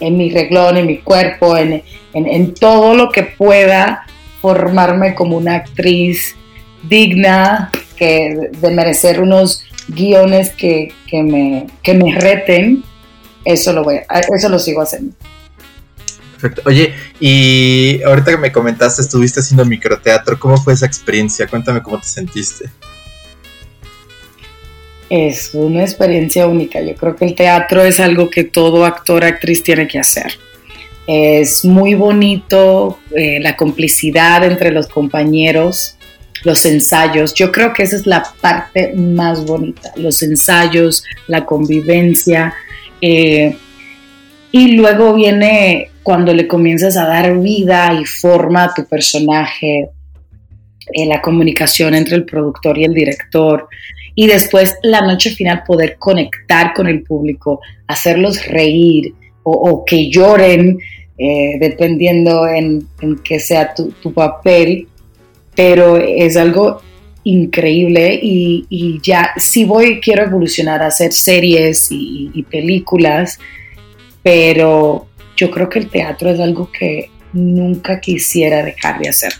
en, 0.00 0.16
mi 0.16 0.30
reglón, 0.30 0.76
en 0.76 0.86
mi 0.86 0.98
cuerpo, 0.98 1.56
en, 1.56 1.82
en 2.12 2.54
todo 2.54 2.94
lo 2.94 3.10
que 3.10 3.22
pueda 3.22 4.06
formarme 4.44 5.14
como 5.14 5.38
una 5.38 5.54
actriz 5.54 6.36
digna, 6.82 7.70
que, 7.96 8.50
de 8.60 8.70
merecer 8.72 9.22
unos 9.22 9.64
guiones 9.88 10.50
que, 10.50 10.92
que, 11.06 11.22
me, 11.22 11.66
que 11.82 11.94
me 11.94 12.14
reten 12.14 12.84
eso 13.42 13.72
lo 13.72 13.82
voy 13.84 14.00
a, 14.06 14.20
eso 14.20 14.50
lo 14.50 14.58
sigo 14.58 14.82
haciendo. 14.82 15.16
Perfecto. 16.32 16.60
Oye, 16.66 16.92
y 17.20 18.02
ahorita 18.02 18.32
que 18.32 18.36
me 18.36 18.52
comentaste, 18.52 19.00
estuviste 19.00 19.40
haciendo 19.40 19.64
microteatro, 19.64 20.38
¿cómo 20.38 20.58
fue 20.58 20.74
esa 20.74 20.84
experiencia? 20.84 21.46
Cuéntame 21.46 21.82
cómo 21.82 21.98
te 21.98 22.06
sentiste. 22.06 22.68
Es 25.08 25.54
una 25.54 25.80
experiencia 25.80 26.46
única. 26.46 26.82
Yo 26.82 26.94
creo 26.96 27.16
que 27.16 27.24
el 27.24 27.34
teatro 27.34 27.82
es 27.82 27.98
algo 27.98 28.28
que 28.28 28.44
todo 28.44 28.84
actor, 28.84 29.24
actriz 29.24 29.62
tiene 29.62 29.88
que 29.88 29.98
hacer. 29.98 30.38
Es 31.06 31.64
muy 31.64 31.94
bonito 31.94 32.98
eh, 33.14 33.38
la 33.40 33.56
complicidad 33.56 34.44
entre 34.44 34.70
los 34.70 34.88
compañeros, 34.88 35.96
los 36.44 36.64
ensayos. 36.64 37.34
Yo 37.34 37.52
creo 37.52 37.72
que 37.72 37.82
esa 37.82 37.96
es 37.96 38.06
la 38.06 38.24
parte 38.40 38.94
más 38.94 39.44
bonita. 39.44 39.92
Los 39.96 40.22
ensayos, 40.22 41.04
la 41.26 41.44
convivencia, 41.44 42.54
eh, 43.00 43.56
y 44.50 44.76
luego 44.76 45.14
viene 45.14 45.90
cuando 46.04 46.32
le 46.32 46.46
comienzas 46.46 46.96
a 46.96 47.06
dar 47.06 47.36
vida 47.40 47.92
y 48.00 48.04
forma 48.04 48.62
a 48.62 48.72
tu 48.72 48.86
personaje, 48.86 49.88
eh, 50.92 51.06
la 51.06 51.20
comunicación 51.20 51.94
entre 51.94 52.14
el 52.14 52.24
productor 52.24 52.78
y 52.78 52.84
el 52.84 52.94
director, 52.94 53.68
y 54.14 54.28
después 54.28 54.76
la 54.84 55.00
noche 55.00 55.30
final 55.30 55.64
poder 55.66 55.96
conectar 55.98 56.72
con 56.72 56.86
el 56.86 57.02
público, 57.02 57.60
hacerlos 57.88 58.46
reír 58.46 59.12
o, 59.42 59.84
que 59.84 60.08
lloren, 60.08 60.78
eh, 61.16 61.58
dependiendo 61.60 62.48
en, 62.48 62.88
en 63.00 63.16
que 63.18 63.38
sea 63.38 63.72
tu, 63.72 64.12
papel, 64.12 64.88
pero 65.54 65.96
es 65.96 66.36
algo 66.36 66.82
increíble 67.22 68.18
y, 68.20 69.00
ya 69.00 69.30
si 69.36 69.64
voy 69.64 70.00
quiero 70.00 70.24
evolucionar 70.24 70.82
a 70.82 70.88
hacer 70.88 71.12
series 71.12 71.86
y, 71.90 72.44
películas, 72.50 73.38
pero 74.24 75.06
yo 75.36 75.52
creo 75.52 75.68
que 75.68 75.78
el 75.78 75.88
teatro 75.88 76.30
es 76.30 76.40
algo 76.40 76.70
que 76.72 77.10
nunca 77.32 78.00
quisiera 78.00 78.64
dejar 78.64 78.98
de 78.98 79.08
hacer. 79.08 79.34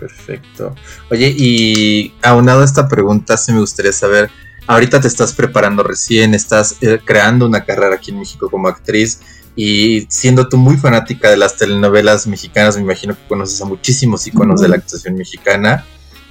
Perfecto. 0.00 0.74
Oye, 1.08 1.32
y 1.38 2.12
aunado 2.20 2.62
a 2.62 2.64
esta 2.64 2.88
pregunta, 2.88 3.36
sí 3.36 3.52
me 3.52 3.60
gustaría 3.60 3.92
saber, 3.92 4.28
ahorita 4.66 5.00
te 5.00 5.06
estás 5.06 5.32
preparando 5.32 5.84
recién, 5.84 6.34
estás 6.34 6.76
eh, 6.82 6.98
creando 7.04 7.46
una 7.46 7.64
carrera 7.64 7.94
aquí 7.94 8.10
en 8.10 8.18
México 8.18 8.50
como 8.50 8.66
actriz 8.66 9.20
y 9.56 10.06
siendo 10.10 10.48
tú 10.48 10.58
muy 10.58 10.76
fanática 10.76 11.30
de 11.30 11.38
las 11.38 11.56
telenovelas 11.56 12.26
mexicanas, 12.26 12.76
me 12.76 12.82
imagino 12.82 13.14
que 13.14 13.26
conoces 13.26 13.60
a 13.62 13.64
muchísimos 13.64 14.26
iconos 14.26 14.60
de 14.60 14.68
la 14.68 14.76
actuación 14.76 15.16
mexicana 15.16 15.84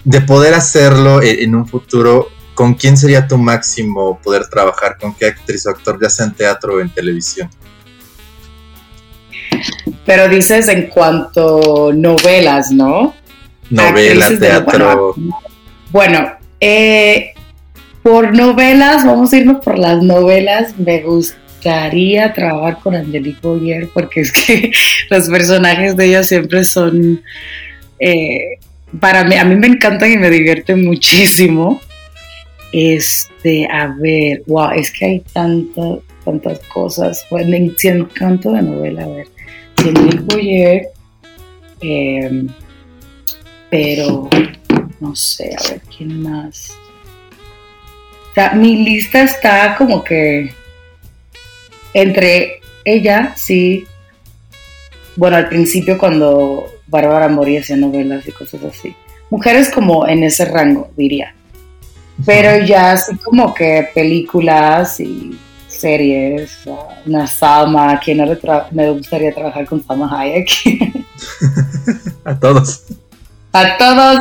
de 0.05 0.21
poder 0.21 0.53
hacerlo 0.53 1.21
en, 1.23 1.55
un 1.55 1.67
futuro, 1.67 2.29
¿con 2.53 2.75
quién 2.75 2.95
sería 2.95 3.27
tu 3.27 3.39
máximo 3.39 4.19
poder 4.23 4.47
trabajar? 4.47 4.97
¿Con 4.99 5.15
qué 5.15 5.25
actriz 5.25 5.65
o 5.65 5.71
actor, 5.71 5.99
ya 5.99 6.09
sea 6.09 6.27
en 6.27 6.33
teatro 6.35 6.75
o 6.75 6.79
en 6.79 6.89
televisión? 6.89 7.49
Pero 10.05 10.29
dices 10.29 10.67
en 10.67 10.87
cuanto 10.87 11.91
novelas, 11.91 12.71
¿no? 12.71 13.15
Novelas, 13.71 14.39
teatro. 14.39 15.15
Bueno, 15.91 16.33
eh, 16.59 17.33
por 18.03 18.35
novelas, 18.35 19.03
vamos 19.03 19.33
a 19.33 19.37
irnos 19.37 19.63
por 19.65 19.79
las 19.79 20.03
novelas. 20.03 20.77
Me 20.77 20.99
gustaría 21.65 22.31
trabajar 22.31 22.79
con 22.79 22.95
Angelique 22.95 23.39
Boyer 23.41 23.89
porque 23.91 24.21
es 24.21 24.31
que 24.31 24.71
los 25.09 25.27
personajes 25.29 25.97
de 25.97 26.05
ella 26.05 26.23
siempre 26.23 26.63
son 26.63 27.23
eh, 27.99 28.59
para 28.99 29.23
mí, 29.23 29.35
a 29.35 29.43
mí 29.43 29.55
me 29.55 29.67
encantan 29.67 30.11
y 30.11 30.17
me 30.17 30.29
divierten 30.29 30.85
muchísimo. 30.85 31.81
Este, 32.71 33.67
a 33.71 33.87
ver, 33.99 34.43
wow, 34.47 34.71
es 34.75 34.91
que 34.91 35.05
hay 35.05 35.19
tantas, 35.33 35.99
tantas 36.23 36.59
cosas. 36.67 37.25
Bueno, 37.31 37.73
si 37.77 37.87
encanto 37.87 38.51
de 38.51 38.61
novela, 38.61 39.03
a 39.03 39.07
ver. 39.07 39.27
Tiene 39.75 40.21
Boyer, 40.21 40.87
eh, 41.81 42.45
pero 43.69 44.29
no 44.99 45.15
sé, 45.15 45.55
a 45.57 45.71
ver, 45.71 45.81
¿quién 45.97 46.21
más? 46.21 46.77
Mi 48.53 48.83
lista 48.83 49.23
está 49.23 49.75
como 49.77 50.03
que 50.03 50.53
entre 51.95 52.59
ella, 52.83 53.33
sí. 53.37 53.87
Bueno, 55.15 55.37
al 55.37 55.47
principio 55.47 55.97
cuando 55.97 56.67
Bárbara 56.87 57.29
Mori 57.29 57.57
hacía 57.57 57.77
novelas 57.77 58.27
y 58.27 58.33
cosas 58.33 58.63
así. 58.65 58.93
Mujeres 59.29 59.69
como 59.69 60.05
en 60.05 60.23
ese 60.23 60.43
rango, 60.43 60.89
diría. 60.97 61.33
Pero 62.25 62.65
ya 62.65 62.91
así 62.91 63.15
como 63.17 63.53
que 63.53 63.87
películas 63.95 64.99
y 64.99 65.39
series, 65.69 66.59
una 67.05 67.27
Salma, 67.27 67.93
a 67.93 67.99
quien 67.99 68.17
no 68.17 68.25
me 68.71 68.89
gustaría 68.91 69.33
trabajar 69.33 69.65
con 69.65 69.81
Salma 69.81 70.09
Hayek. 70.19 70.49
a 72.25 72.37
todos. 72.37 72.83
A 73.53 73.77
todos. 73.77 74.19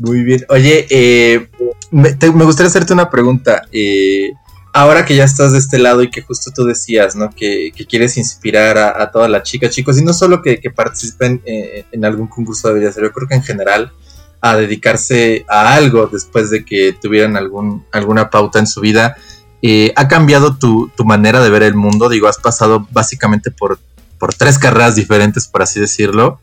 Muy 0.00 0.24
bien. 0.24 0.44
Oye, 0.48 0.86
eh, 0.90 1.48
me, 1.94 2.44
gustaría 2.44 2.68
hacerte 2.68 2.92
una 2.92 3.08
pregunta. 3.08 3.62
Eh, 3.70 4.32
ahora 4.72 5.04
que 5.04 5.14
ya 5.14 5.24
estás 5.24 5.52
de 5.52 5.58
este 5.58 5.78
lado 5.78 6.02
y 6.02 6.10
que 6.10 6.22
justo 6.22 6.50
tú 6.54 6.64
decías, 6.64 7.14
¿no? 7.14 7.30
Que, 7.30 7.72
quieres 7.88 8.16
inspirar 8.16 8.76
a, 8.78 9.10
todas 9.12 9.30
las 9.30 9.44
chicas, 9.44 9.70
chicos, 9.70 9.98
y 9.98 10.04
no 10.04 10.12
solo 10.12 10.42
que, 10.42 10.58
participen 10.74 11.40
eh, 11.46 11.86
en 11.92 12.04
algún 12.04 12.26
concurso 12.26 12.68
de 12.68 12.74
belleza, 12.74 13.00
yo 13.00 13.12
creo 13.12 13.28
que 13.28 13.36
en 13.36 13.42
general 13.42 13.92
a 14.40 14.56
dedicarse 14.56 15.46
a 15.48 15.74
algo 15.74 16.06
después 16.06 16.50
de 16.50 16.64
que 16.64 16.92
tuvieran 17.00 17.36
algún, 17.36 17.86
alguna 17.92 18.28
pauta 18.28 18.58
en 18.58 18.66
su 18.66 18.80
vida. 18.80 19.16
Eh, 19.62 19.92
¿Ha 19.96 20.08
cambiado 20.08 20.58
tu, 20.58 20.90
manera 21.04 21.42
de 21.42 21.48
ver 21.48 21.62
el 21.62 21.74
mundo? 21.74 22.10
Digo, 22.10 22.28
has 22.28 22.38
pasado 22.38 22.86
básicamente 22.90 23.50
por, 23.50 23.78
por 24.18 24.34
tres 24.34 24.58
carreras 24.58 24.96
diferentes, 24.96 25.46
por 25.46 25.62
así 25.62 25.80
decirlo. 25.80 26.40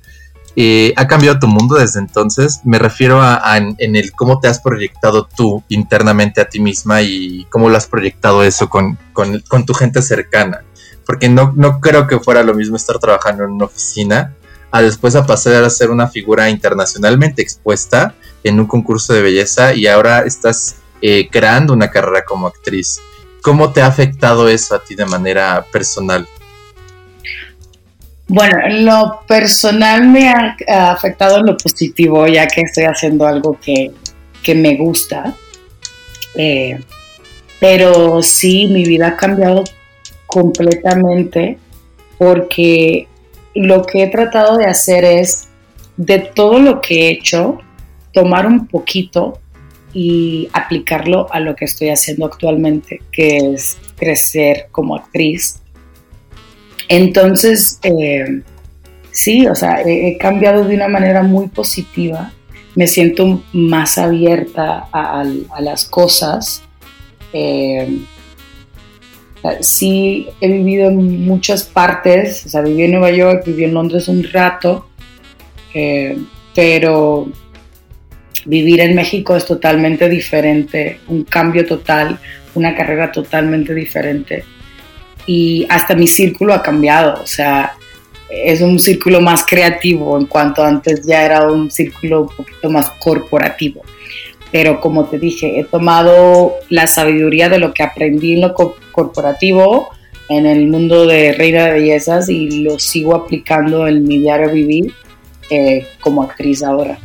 Eh, 0.55 0.93
¿Ha 0.97 1.07
cambiado 1.07 1.39
tu 1.39 1.47
mundo 1.47 1.75
desde 1.75 1.99
entonces? 1.99 2.59
Me 2.65 2.77
refiero 2.77 3.21
a, 3.21 3.57
en, 3.57 3.95
el 3.95 4.11
cómo 4.11 4.39
te 4.39 4.47
has 4.47 4.59
proyectado 4.59 5.27
tú 5.27 5.63
internamente 5.69 6.41
a 6.41 6.49
ti 6.49 6.59
misma 6.59 7.01
y 7.01 7.45
cómo 7.49 7.69
lo 7.69 7.77
has 7.77 7.87
proyectado 7.87 8.43
eso 8.43 8.69
con, 8.69 8.97
tu 9.65 9.73
gente 9.73 10.01
cercana. 10.01 10.63
Porque 11.05 11.29
no, 11.29 11.53
no 11.55 11.79
creo 11.79 12.07
que 12.07 12.19
fuera 12.19 12.43
lo 12.43 12.53
mismo 12.53 12.75
estar 12.75 12.99
trabajando 12.99 13.43
en 13.43 13.51
una 13.51 13.65
oficina 13.65 14.35
a 14.71 14.81
después 14.81 15.15
a 15.15 15.25
pasar 15.25 15.63
a 15.63 15.69
ser 15.69 15.89
una 15.91 16.07
figura 16.07 16.49
internacionalmente 16.49 17.41
expuesta 17.41 18.15
en 18.43 18.59
un 18.59 18.67
concurso 18.67 19.13
de 19.13 19.21
belleza 19.21 19.73
y 19.73 19.87
ahora 19.87 20.21
estás 20.21 20.77
eh, 21.01 21.29
creando 21.29 21.73
una 21.73 21.89
carrera 21.89 22.23
como 22.25 22.47
actriz. 22.47 22.99
¿Cómo 23.41 23.73
te 23.73 23.81
ha 23.81 23.87
afectado 23.87 24.47
eso 24.47 24.75
a 24.75 24.83
ti 24.83 24.95
de 24.95 25.05
manera 25.05 25.65
personal? 25.71 26.27
Bueno, 28.33 28.59
en 28.65 28.85
lo 28.85 29.23
personal 29.27 30.07
me 30.07 30.29
ha, 30.29 30.55
afectado 30.89 31.39
en 31.39 31.47
lo 31.47 31.57
positivo, 31.57 32.25
ya 32.27 32.47
que 32.47 32.61
estoy 32.61 32.85
haciendo 32.85 33.27
algo 33.27 33.59
que, 33.59 33.91
me 34.55 34.77
gusta. 34.77 35.35
Eh, 36.35 36.79
pero 37.59 38.23
sí, 38.23 38.67
mi 38.67 38.85
vida 38.85 39.09
ha 39.09 39.17
cambiado 39.17 39.65
completamente 40.27 41.57
porque 42.17 43.09
lo 43.53 43.85
que 43.85 44.03
he 44.03 44.07
tratado 44.07 44.57
de 44.57 44.65
hacer 44.65 45.03
es, 45.03 45.49
de 45.97 46.19
todo 46.19 46.59
lo 46.59 46.79
que 46.79 47.07
he 47.07 47.11
hecho, 47.11 47.57
tomar 48.13 48.47
un 48.47 48.65
poquito 48.65 49.39
y 49.93 50.47
aplicarlo 50.53 51.27
a 51.33 51.41
lo 51.41 51.53
que 51.53 51.65
estoy 51.65 51.89
haciendo 51.89 52.27
actualmente, 52.27 53.01
que 53.11 53.55
es 53.55 53.77
crecer 53.97 54.69
como 54.71 54.95
actriz 54.95 55.60
Entonces, 56.91 57.79
eh, 57.83 58.41
sí, 59.11 59.47
o 59.47 59.55
sea, 59.55 59.81
he, 59.85 60.17
cambiado 60.17 60.65
de 60.65 60.75
una 60.75 60.89
manera 60.89 61.23
muy 61.23 61.47
positiva. 61.47 62.33
Me 62.75 62.85
siento 62.85 63.41
más 63.53 63.97
abierta 63.97 64.89
a, 64.91 65.23
las 65.61 65.85
cosas. 65.85 66.63
Eh, 67.31 67.97
sí, 69.61 70.27
he 70.41 70.49
vivido 70.49 70.89
en 70.89 71.23
muchas 71.23 71.63
partes. 71.63 72.45
O 72.45 72.49
sea, 72.49 72.59
viví 72.59 72.83
en 72.83 72.91
Nueva 72.91 73.11
York, 73.11 73.43
viví 73.45 73.63
en 73.63 73.73
Londres 73.73 74.09
un 74.09 74.25
rato. 74.25 74.89
Eh, 75.73 76.17
pero 76.53 77.31
vivir 78.45 78.81
en 78.81 78.95
México 78.95 79.33
es 79.37 79.45
totalmente 79.45 80.09
diferente, 80.09 80.99
un 81.07 81.23
cambio 81.23 81.65
total, 81.65 82.19
una 82.53 82.75
carrera 82.75 83.13
totalmente 83.13 83.73
diferente. 83.73 84.43
Y 85.25 85.65
hasta 85.69 85.95
mi 85.95 86.07
círculo 86.07 86.53
ha 86.53 86.63
cambiado, 86.63 87.21
o 87.21 87.27
sea, 87.27 87.75
es 88.31 88.61
un 88.61 88.79
círculo 88.79 89.21
más 89.21 89.45
creativo 89.45 90.17
en 90.17 90.25
cuanto 90.25 90.63
antes 90.63 91.05
ya 91.05 91.25
era 91.25 91.51
un 91.51 91.69
círculo 91.69 92.21
un 92.21 92.29
poquito 92.29 92.69
más 92.69 92.89
corporativo. 92.99 93.81
Pero 94.51 94.79
como 94.81 95.05
te 95.05 95.19
dije, 95.19 95.59
he 95.59 95.63
tomado 95.63 96.53
la 96.69 96.87
sabiduría 96.87 97.49
de 97.49 97.59
lo 97.59 97.73
que 97.73 97.83
aprendí 97.83 98.33
en 98.33 98.41
lo 98.41 98.53
corporativo, 98.91 99.89
en 100.29 100.45
el 100.45 100.67
mundo 100.67 101.05
de 101.05 101.33
Reina 101.33 101.65
de 101.65 101.73
Bellezas 101.73 102.29
y 102.29 102.63
lo 102.63 102.79
sigo 102.79 103.15
aplicando 103.15 103.87
en 103.87 104.03
mi 104.03 104.19
diario 104.19 104.51
vivir 104.51 104.93
eh, 105.49 105.87
como 106.01 106.23
actriz 106.23 106.63
ahora. 106.63 106.97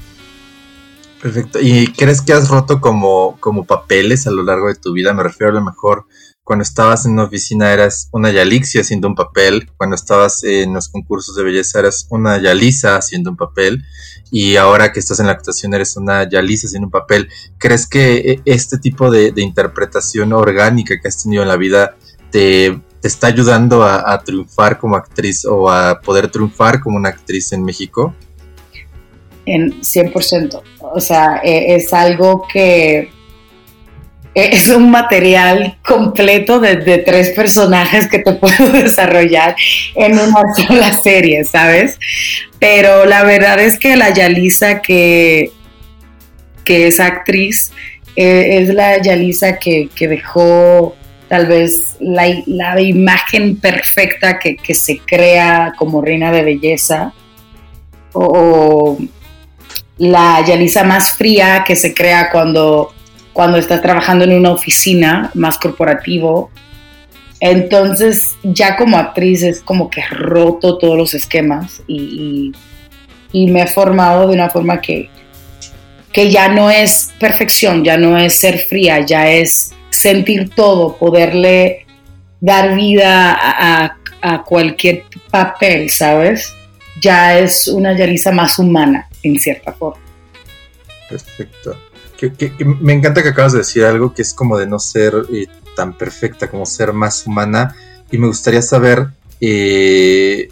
Perfecto. 1.20 1.59
¿Y 1.61 1.88
crees 1.88 2.20
que 2.22 2.33
has 2.33 2.48
roto 2.48 2.81
como, 2.81 3.37
como 3.40 3.64
papeles 3.64 4.26
a 4.26 4.31
lo 4.31 4.44
largo 4.44 4.68
de 4.68 4.76
tu 4.76 4.92
vida? 4.92 5.12
Me 5.12 5.24
refiero 5.24 5.50
a 5.50 5.55
lo 5.55 5.64
mejor 5.64 6.07
cuando 6.46 6.62
estabas 6.62 7.04
en 7.04 7.12
una 7.14 7.24
oficina 7.24 7.72
eras 7.72 8.09
una 8.12 8.30
Yalixia 8.30 8.82
haciendo 8.82 9.09
un 9.09 9.16
papel, 9.16 9.68
cuando 9.76 9.96
estabas 9.96 10.44
en 10.44 10.74
los 10.74 10.88
concursos 10.88 11.35
de 11.35 11.42
belleza 11.42 11.80
eras 11.80 12.06
una 12.09 12.40
Yalisa 12.40 12.94
haciendo 12.94 13.30
un 13.30 13.37
papel, 13.37 13.82
y 14.30 14.54
ahora 14.54 14.92
que 14.92 15.00
estás 15.00 15.18
en 15.18 15.26
la 15.26 15.32
actuación 15.32 15.74
eres 15.74 15.96
una 15.96 16.22
Yalisa 16.28 16.68
haciendo 16.68 16.87
un 16.87 16.92
papel. 16.92 17.28
¿Crees 17.59 17.88
que 17.88 18.18
e, 18.18 18.42
este 18.44 18.78
tipo 18.78 19.11
de, 19.11 19.32
interpretación 19.38 20.32
orgánica 20.32 21.00
que 21.02 21.09
has 21.09 21.20
tenido 21.20 21.42
en 21.42 21.48
la 21.48 21.56
vida 21.56 21.96
te, 22.30 22.80
está 23.02 23.26
ayudando 23.26 23.82
a, 23.82 24.12
a 24.12 24.22
triunfar 24.22 24.78
como 24.78 24.94
actriz 24.94 25.44
o 25.46 25.68
a 25.68 26.00
poder 26.00 26.30
triunfar 26.30 26.78
como 26.78 26.96
una 26.96 27.09
actriz 27.09 27.52
en 27.52 27.64
México? 27.64 28.14
en 29.46 29.80
100%. 29.80 30.62
O 30.80 31.00
sea, 31.00 31.40
e, 31.42 31.74
es 31.74 31.92
algo 31.92 32.46
que 32.52 33.11
es 34.37 34.68
un 34.68 34.90
material 34.90 35.79
completo 35.83 36.61
de, 36.61 36.77
tres 36.99 37.31
personajes 37.31 38.07
que 38.07 38.18
te 38.18 38.33
puedo 38.35 38.70
desarrollar 38.70 39.57
en 39.94 40.18
una 40.18 40.42
sola 40.57 40.92
serie, 40.92 41.44
¿sabes? 41.44 41.99
Pero 42.59 43.07
la 43.07 43.25
verdad 43.25 43.59
es 43.61 43.79
que 43.79 43.96
la 43.96 44.11
Yalisa 44.11 44.83
que, 44.83 45.53
que 46.64 46.87
es 46.87 47.01
actriz 47.01 47.72
e, 48.14 48.59
es 48.59 48.68
la 48.68 49.01
Yalisa 49.01 49.59
que, 49.59 49.88
dejó 49.99 50.94
tal 51.29 51.46
vez 51.46 51.96
la, 51.99 52.81
imagen 52.81 53.57
perfecta 53.57 54.38
que, 54.38 54.57
que, 54.57 54.75
se 54.75 54.99
crea 54.99 55.72
como 55.79 56.03
reina 56.03 56.31
de 56.31 56.42
belleza 56.42 57.12
o, 58.12 58.99
la 59.99 60.44
Yalisa 60.46 60.85
más 60.85 61.12
fría 61.16 61.64
que 61.66 61.75
se 61.75 61.94
crea 61.94 62.31
cuando, 62.31 62.92
cuando 63.37 63.59
estás 63.59 63.83
trabajando 63.83 64.25
en 64.25 64.33
una 64.33 64.51
oficina 64.51 65.31
más 65.35 65.59
corporativo. 65.59 66.51
Entonces 67.38 68.35
ya 68.42 68.79
como 68.79 68.96
actriz 68.96 69.42
es 69.42 69.61
como 69.61 69.90
que 69.90 70.01
roto 70.07 70.79
todos 70.79 70.96
los 70.96 71.12
esquemas 71.12 71.83
y, 71.87 72.55
me 73.35 73.61
he 73.61 73.66
formado 73.66 74.27
de 74.27 74.33
una 74.33 74.49
forma 74.49 74.81
que, 74.81 75.11
que 76.11 76.31
ya 76.31 76.49
no 76.49 76.70
es 76.70 77.12
perfección, 77.20 77.85
ya 77.85 77.99
no 77.99 78.16
es 78.16 78.33
ser 78.33 78.59
fría, 78.61 79.05
ya 79.05 79.29
es 79.29 79.75
sentir 79.90 80.49
todo, 80.55 80.96
poderle 80.96 81.85
dar 82.40 82.75
vida 82.75 83.37
a, 83.38 83.99
a 84.22 84.42
cualquier 84.44 85.05
papel, 85.31 85.90
¿sabes? 85.90 86.55
Ya 87.03 87.38
es 87.38 87.68
una 87.68 87.94
Yalisa 87.94 88.33
más 88.33 88.59
humana 88.59 89.07
en 89.22 89.38
cierta 89.38 89.75
forma. 89.75 90.01
Perfecto. 91.11 91.77
Me 92.81 92.92
encanta 92.92 93.22
que 93.22 93.31
acabas 93.31 93.52
de 93.52 93.59
decir 93.59 93.85
algo 93.85 94.14
que 94.14 94.22
es 94.22 94.33
como 94.33 94.59
de 94.59 94.66
no 94.66 94.79
ser 94.79 95.14
eh, 95.33 95.46
tan 95.74 95.96
perfecta, 95.96 96.48
como 96.48 96.66
ser 96.66 96.92
más 96.92 97.26
humana. 97.26 97.74
Y 98.11 98.18
me 98.18 98.26
gustaría 98.26 98.62
saber, 98.62 99.09
eh, 99.40 100.48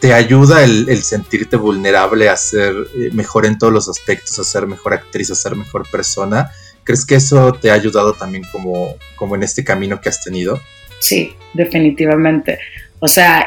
¿te 0.00 0.12
ayuda 0.12 0.64
el, 0.64 1.02
sentirte 1.02 1.56
vulnerable 1.56 2.28
a 2.28 2.36
ser 2.36 2.74
eh, 2.96 3.10
mejor 3.12 3.46
en 3.46 3.58
todos 3.58 3.72
los 3.72 3.88
aspectos, 3.88 4.38
a 4.38 4.44
ser 4.44 4.66
mejor 4.66 4.94
actriz, 4.94 5.30
a 5.30 5.34
ser 5.34 5.56
mejor 5.56 5.88
persona? 5.90 6.50
¿Crees 6.84 7.04
que 7.04 7.14
eso 7.14 7.52
te 7.52 7.70
ha 7.70 7.74
ayudado 7.74 8.12
también 8.14 8.44
como, 8.50 8.96
como 9.16 9.36
en 9.36 9.44
este 9.44 9.64
camino 9.64 10.00
que 10.00 10.08
has 10.08 10.22
tenido? 10.22 10.60
Sí, 10.98 11.34
definitivamente. 11.54 12.58
O 12.98 13.08
sea, 13.08 13.46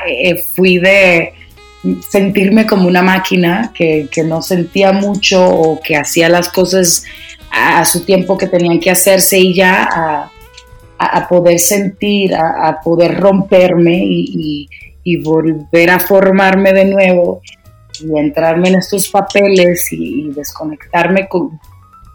fui 0.55 0.79
de 0.79 1.33
sentirme 2.09 2.65
como 2.65 2.87
una 2.87 3.01
máquina 3.01 3.71
que, 3.73 4.09
no 4.25 4.41
sentía 4.41 4.91
mucho 4.91 5.45
o 5.47 5.81
que 5.81 5.95
hacía 5.95 6.29
las 6.29 6.49
cosas 6.49 7.03
a, 7.55 7.85
su 7.85 8.03
tiempo 8.03 8.37
que 8.37 8.47
tenían 8.47 8.79
que 8.79 8.91
hacerse 8.91 9.39
y 9.39 9.53
ya 9.53 10.29
a, 10.99 11.27
poder 11.27 11.59
sentir, 11.59 12.35
a, 12.35 12.79
poder 12.83 13.19
romperme 13.19 14.01
y, 14.03 14.69
volver 15.23 15.91
a 15.91 15.99
formarme 15.99 16.73
de 16.73 16.85
nuevo 16.85 17.41
y 17.99 18.17
entrarme 18.19 18.69
en 18.69 18.75
estos 18.75 19.09
papeles 19.09 19.87
y, 19.91 20.29
desconectarme 20.31 21.27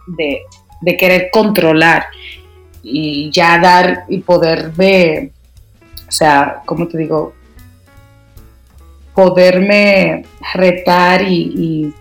de, 0.07 0.43
de, 0.81 0.97
querer 0.97 1.31
controlar 1.33 2.07
y 2.83 3.31
ya 3.33 3.59
dar 3.59 4.05
y 4.09 4.19
poder 4.19 4.71
ver, 4.71 5.31
o 6.09 6.13
sea, 6.13 6.63
¿cómo 6.67 6.89
te 6.89 6.99
digo? 6.99 7.35
poderme 9.15 10.25
retar 10.55 11.23
y, 11.29 11.93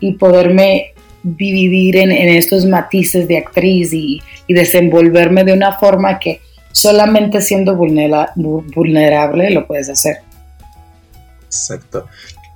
y, 0.00 0.12
poderme 0.12 0.94
dividir 1.22 1.96
en, 1.96 2.10
estos 2.10 2.66
matices 2.66 3.28
de 3.28 3.38
actriz 3.38 3.92
y, 3.92 4.20
desenvolverme 4.48 5.44
de 5.44 5.52
una 5.52 5.78
forma 5.78 6.18
que 6.18 6.40
solamente 6.72 7.40
siendo 7.40 7.76
vulnerable 7.76 9.50
lo 9.50 9.66
puedes 9.66 9.88
hacer. 9.88 10.16
Exacto. 11.44 12.06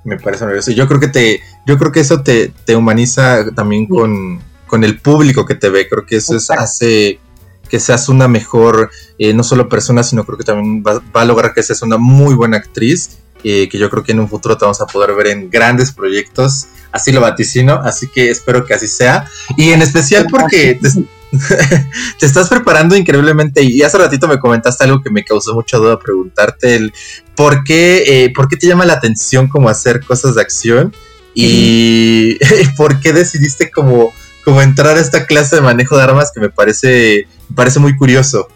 Me 0.03 0.19
parece 0.19 0.45
maravilloso. 0.45 0.73
Yo 0.73 0.89
creo 0.89 0.99
que 0.99 1.09
te, 1.09 1.41
yo 1.67 1.79
creo 1.79 1.93
que 1.93 2.01
eso 2.01 2.23
te, 2.23 2.53
humaniza 2.75 3.47
también 3.55 3.87
con, 3.87 4.43
el 4.83 4.99
público 4.99 5.47
que 5.47 5.55
te 5.55 5.69
ve. 5.69 5.89
Creo 5.89 6.05
que 6.05 6.17
eso 6.17 6.37
hace 6.59 7.21
que 7.69 7.79
seas 7.79 8.09
una 8.09 8.27
mejor, 8.27 8.91
eh, 9.19 9.33
no 9.33 9.45
solo 9.45 9.69
persona, 9.69 10.03
sino 10.03 10.25
creo 10.25 10.37
que 10.37 10.45
también 10.45 10.83
va, 10.85 11.01
va, 11.17 11.23
a 11.23 11.25
lograr 11.25 11.55
que 11.55 11.63
seas 11.63 11.81
una 11.83 11.97
muy 11.97 12.35
buena 12.35 12.57
actriz 12.57 13.19
que 13.45 13.79
yo 13.79 13.91
creo 13.91 14.03
que 14.03 14.13
en 14.13 14.21
un 14.21 14.29
futuro 14.29 14.57
te 14.57 14.65
vamos 14.65 14.81
a 14.81 14.87
poder 14.87 15.15
ver 15.15 15.27
en 15.29 15.51
grandes 15.51 15.93
proyectos. 15.93 16.67
Así 16.95 17.11
lo 17.11 17.21
vaticino, 17.21 17.81
así 17.83 18.07
que 18.07 18.31
espero 18.31 18.65
que 18.65 18.73
así 18.73 18.87
sea. 18.87 19.29
Y 19.57 19.73
en 19.73 19.83
especial 19.83 20.29
porque 20.31 20.79
te, 22.21 22.25
estás 22.25 22.49
preparando 22.49 22.95
increíblemente 22.95 23.65
y 23.65 23.83
hace 23.83 23.99
ratito 23.99 24.29
me 24.29 24.39
comentaste 24.39 24.85
algo 24.85 25.03
que 25.03 25.11
me 25.11 25.25
causó 25.25 25.55
mucha 25.55 25.77
duda 25.79 25.99
preguntarte, 25.99 26.77
el 26.77 26.95
por 27.35 27.65
qué, 27.65 28.05
eh, 28.07 28.33
por 28.33 28.47
qué 28.47 28.57
te 28.57 28.69
llama 28.69 28.87
la 28.87 28.93
atención 28.93 29.49
como 29.49 29.69
hacer 29.69 30.05
cosas 30.05 30.37
de 30.37 30.43
acción 30.43 30.95
y 31.35 32.39
por 32.77 33.01
qué 33.01 33.13
decidiste 33.13 33.73
como, 33.73 34.13
como 34.45 34.63
entrar 34.63 34.97
a 34.97 35.01
esta 35.01 35.27
clase 35.27 35.57
de 35.57 35.63
manejo 35.63 35.97
de 35.97 36.05
armas 36.05 36.31
que 36.33 36.39
me 36.39 36.49
parece, 36.49 37.27
me 37.49 37.57
parece 37.57 37.81
muy 37.81 37.97
curioso. 37.97 38.47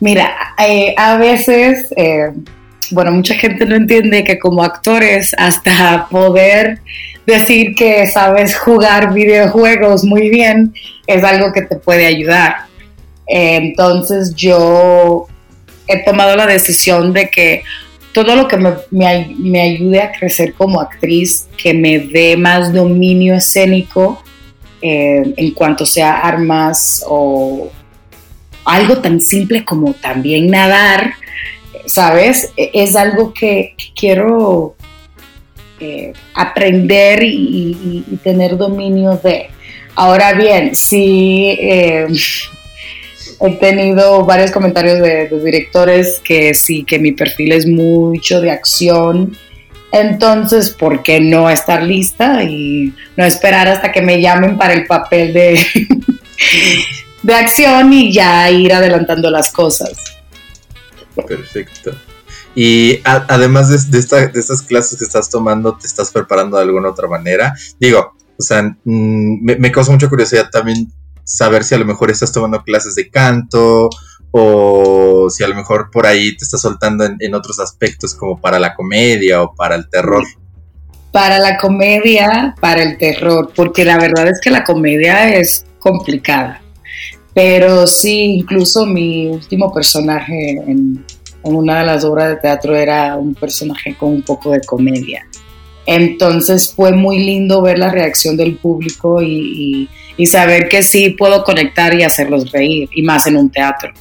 Mira, 0.00 0.34
eh, 0.58 0.96
a 0.98 1.16
veces... 1.16 1.92
Eh, 1.96 2.32
bueno, 2.90 3.12
mucha 3.12 3.34
gente 3.34 3.66
no 3.66 3.74
entiende 3.76 4.24
que 4.24 4.38
como 4.38 4.62
actores, 4.62 5.32
hasta 5.36 6.06
poder 6.10 6.80
decir 7.26 7.74
que 7.74 8.06
sabes 8.06 8.56
jugar 8.56 9.14
videojuegos 9.14 10.04
muy 10.04 10.30
bien, 10.30 10.74
es 11.06 11.22
algo 11.24 11.52
que 11.52 11.62
te 11.62 11.76
puede 11.76 12.06
ayudar. 12.06 12.66
Entonces 13.26 14.34
yo 14.34 15.26
he 15.86 16.04
tomado 16.04 16.36
la 16.36 16.46
decisión 16.46 17.12
de 17.12 17.28
que 17.28 17.62
todo 18.12 18.36
lo 18.36 18.46
que 18.46 18.56
me, 18.90 19.60
ayude 19.60 20.00
a 20.00 20.12
crecer 20.12 20.54
como 20.54 20.80
actriz, 20.80 21.48
que 21.56 21.74
me 21.74 21.98
dé 21.98 22.36
más 22.36 22.72
dominio 22.72 23.34
escénico 23.34 24.22
eh, 24.80 25.34
en 25.36 25.50
cuanto 25.50 25.84
sea 25.84 26.20
armas 26.20 27.04
o 27.08 27.70
algo 28.64 28.98
tan 28.98 29.20
simple 29.20 29.64
como 29.64 29.94
también 29.94 30.48
nadar, 30.48 31.14
¿sabes? 31.86 32.52
E, 32.56 32.70
es 32.74 32.96
algo 32.96 33.32
que, 33.32 33.74
quiero 33.94 34.76
eh, 35.80 36.12
aprender 36.34 37.22
y, 37.22 38.04
tener 38.22 38.56
dominio 38.56 39.20
de. 39.22 39.48
Ahora 39.94 40.32
bien, 40.32 40.74
si, 40.74 41.56
eh, 41.60 42.06
he 43.40 43.50
tenido 43.56 44.24
varios 44.24 44.50
comentarios 44.50 45.00
de, 45.00 45.28
directores 45.44 46.20
que 46.22 46.54
sí, 46.54 46.84
que 46.84 46.98
mi 46.98 47.12
perfil 47.12 47.52
es 47.52 47.66
mucho 47.66 48.40
de 48.40 48.50
acción. 48.50 49.36
Entonces, 49.92 50.70
¿por 50.70 51.04
qué 51.04 51.20
no 51.20 51.48
estar 51.48 51.82
lista 51.82 52.42
y 52.42 52.92
no 53.16 53.24
esperar 53.24 53.68
hasta 53.68 53.92
que 53.92 54.02
me 54.02 54.20
llamen 54.20 54.58
para 54.58 54.74
el 54.74 54.86
papel 54.86 55.32
de, 55.32 55.60
de 57.22 57.34
acción 57.34 57.92
y 57.92 58.12
ya 58.12 58.50
ir 58.50 58.72
adelantando 58.72 59.30
las 59.30 59.52
cosas? 59.52 60.14
Perfecto. 61.14 61.92
Y 62.54 63.00
además 63.04 63.90
de, 63.90 63.98
estas 63.98 64.62
clases 64.62 64.98
que 64.98 65.04
estás 65.04 65.28
tomando, 65.28 65.76
¿te 65.76 65.86
estás 65.86 66.10
preparando 66.10 66.56
de 66.56 66.62
alguna 66.62 66.90
otra 66.90 67.08
manera? 67.08 67.54
Digo, 67.80 68.14
o 68.38 68.42
sea, 68.42 68.62
mm, 68.62 69.44
me 69.44 69.72
causa 69.72 69.92
mucha 69.92 70.08
curiosidad 70.08 70.50
también 70.50 70.92
saber 71.24 71.64
si 71.64 71.74
a 71.74 71.78
lo 71.78 71.84
mejor 71.84 72.10
estás 72.10 72.32
tomando 72.32 72.62
clases 72.62 72.94
de 72.94 73.08
canto 73.08 73.88
o 74.30 75.30
si 75.30 75.42
a 75.44 75.48
lo 75.48 75.54
mejor 75.54 75.90
por 75.90 76.06
ahí 76.06 76.36
te 76.36 76.44
estás 76.44 76.60
soltando 76.60 77.04
en, 77.04 77.34
otros 77.34 77.58
aspectos 77.60 78.14
como 78.14 78.40
para 78.40 78.58
la 78.58 78.74
comedia 78.74 79.42
o 79.42 79.54
para 79.54 79.76
el 79.76 79.88
terror. 79.88 80.24
Para 81.12 81.38
la 81.38 81.56
comedia, 81.56 82.54
para 82.60 82.82
el 82.82 82.98
terror, 82.98 83.52
porque 83.54 83.84
la 83.84 83.96
verdad 83.96 84.26
es 84.28 84.40
que 84.40 84.50
la 84.50 84.64
comedia 84.64 85.34
es 85.36 85.64
complicada. 85.78 86.60
Pero 87.34 87.86
sí, 87.86 88.36
incluso 88.38 88.86
mi 88.86 89.26
último 89.26 89.72
personaje 89.72 90.52
en, 90.66 91.04
una 91.42 91.80
de 91.80 91.86
las 91.86 92.04
obras 92.04 92.30
de 92.30 92.36
teatro 92.36 92.74
era 92.74 93.16
un 93.16 93.34
personaje 93.34 93.94
con 93.98 94.10
un 94.10 94.22
poco 94.22 94.52
de 94.52 94.60
comedia. 94.62 95.26
Entonces 95.84 96.72
fue 96.74 96.92
muy 96.92 97.18
lindo 97.18 97.60
ver 97.60 97.78
la 97.78 97.90
reacción 97.90 98.36
del 98.36 98.56
público 98.56 99.20
y 99.20 99.88
y 100.16 100.26
saber 100.26 100.68
que 100.68 100.82
sí 100.82 101.10
puedo 101.10 101.44
conectar 101.44 101.94
y 101.94 102.02
hacerlos 102.02 102.50
reír, 102.52 102.88
y 102.92 103.02
más 103.02 103.26
en 103.26 103.36
un 103.36 103.50
teatro. 103.50 103.92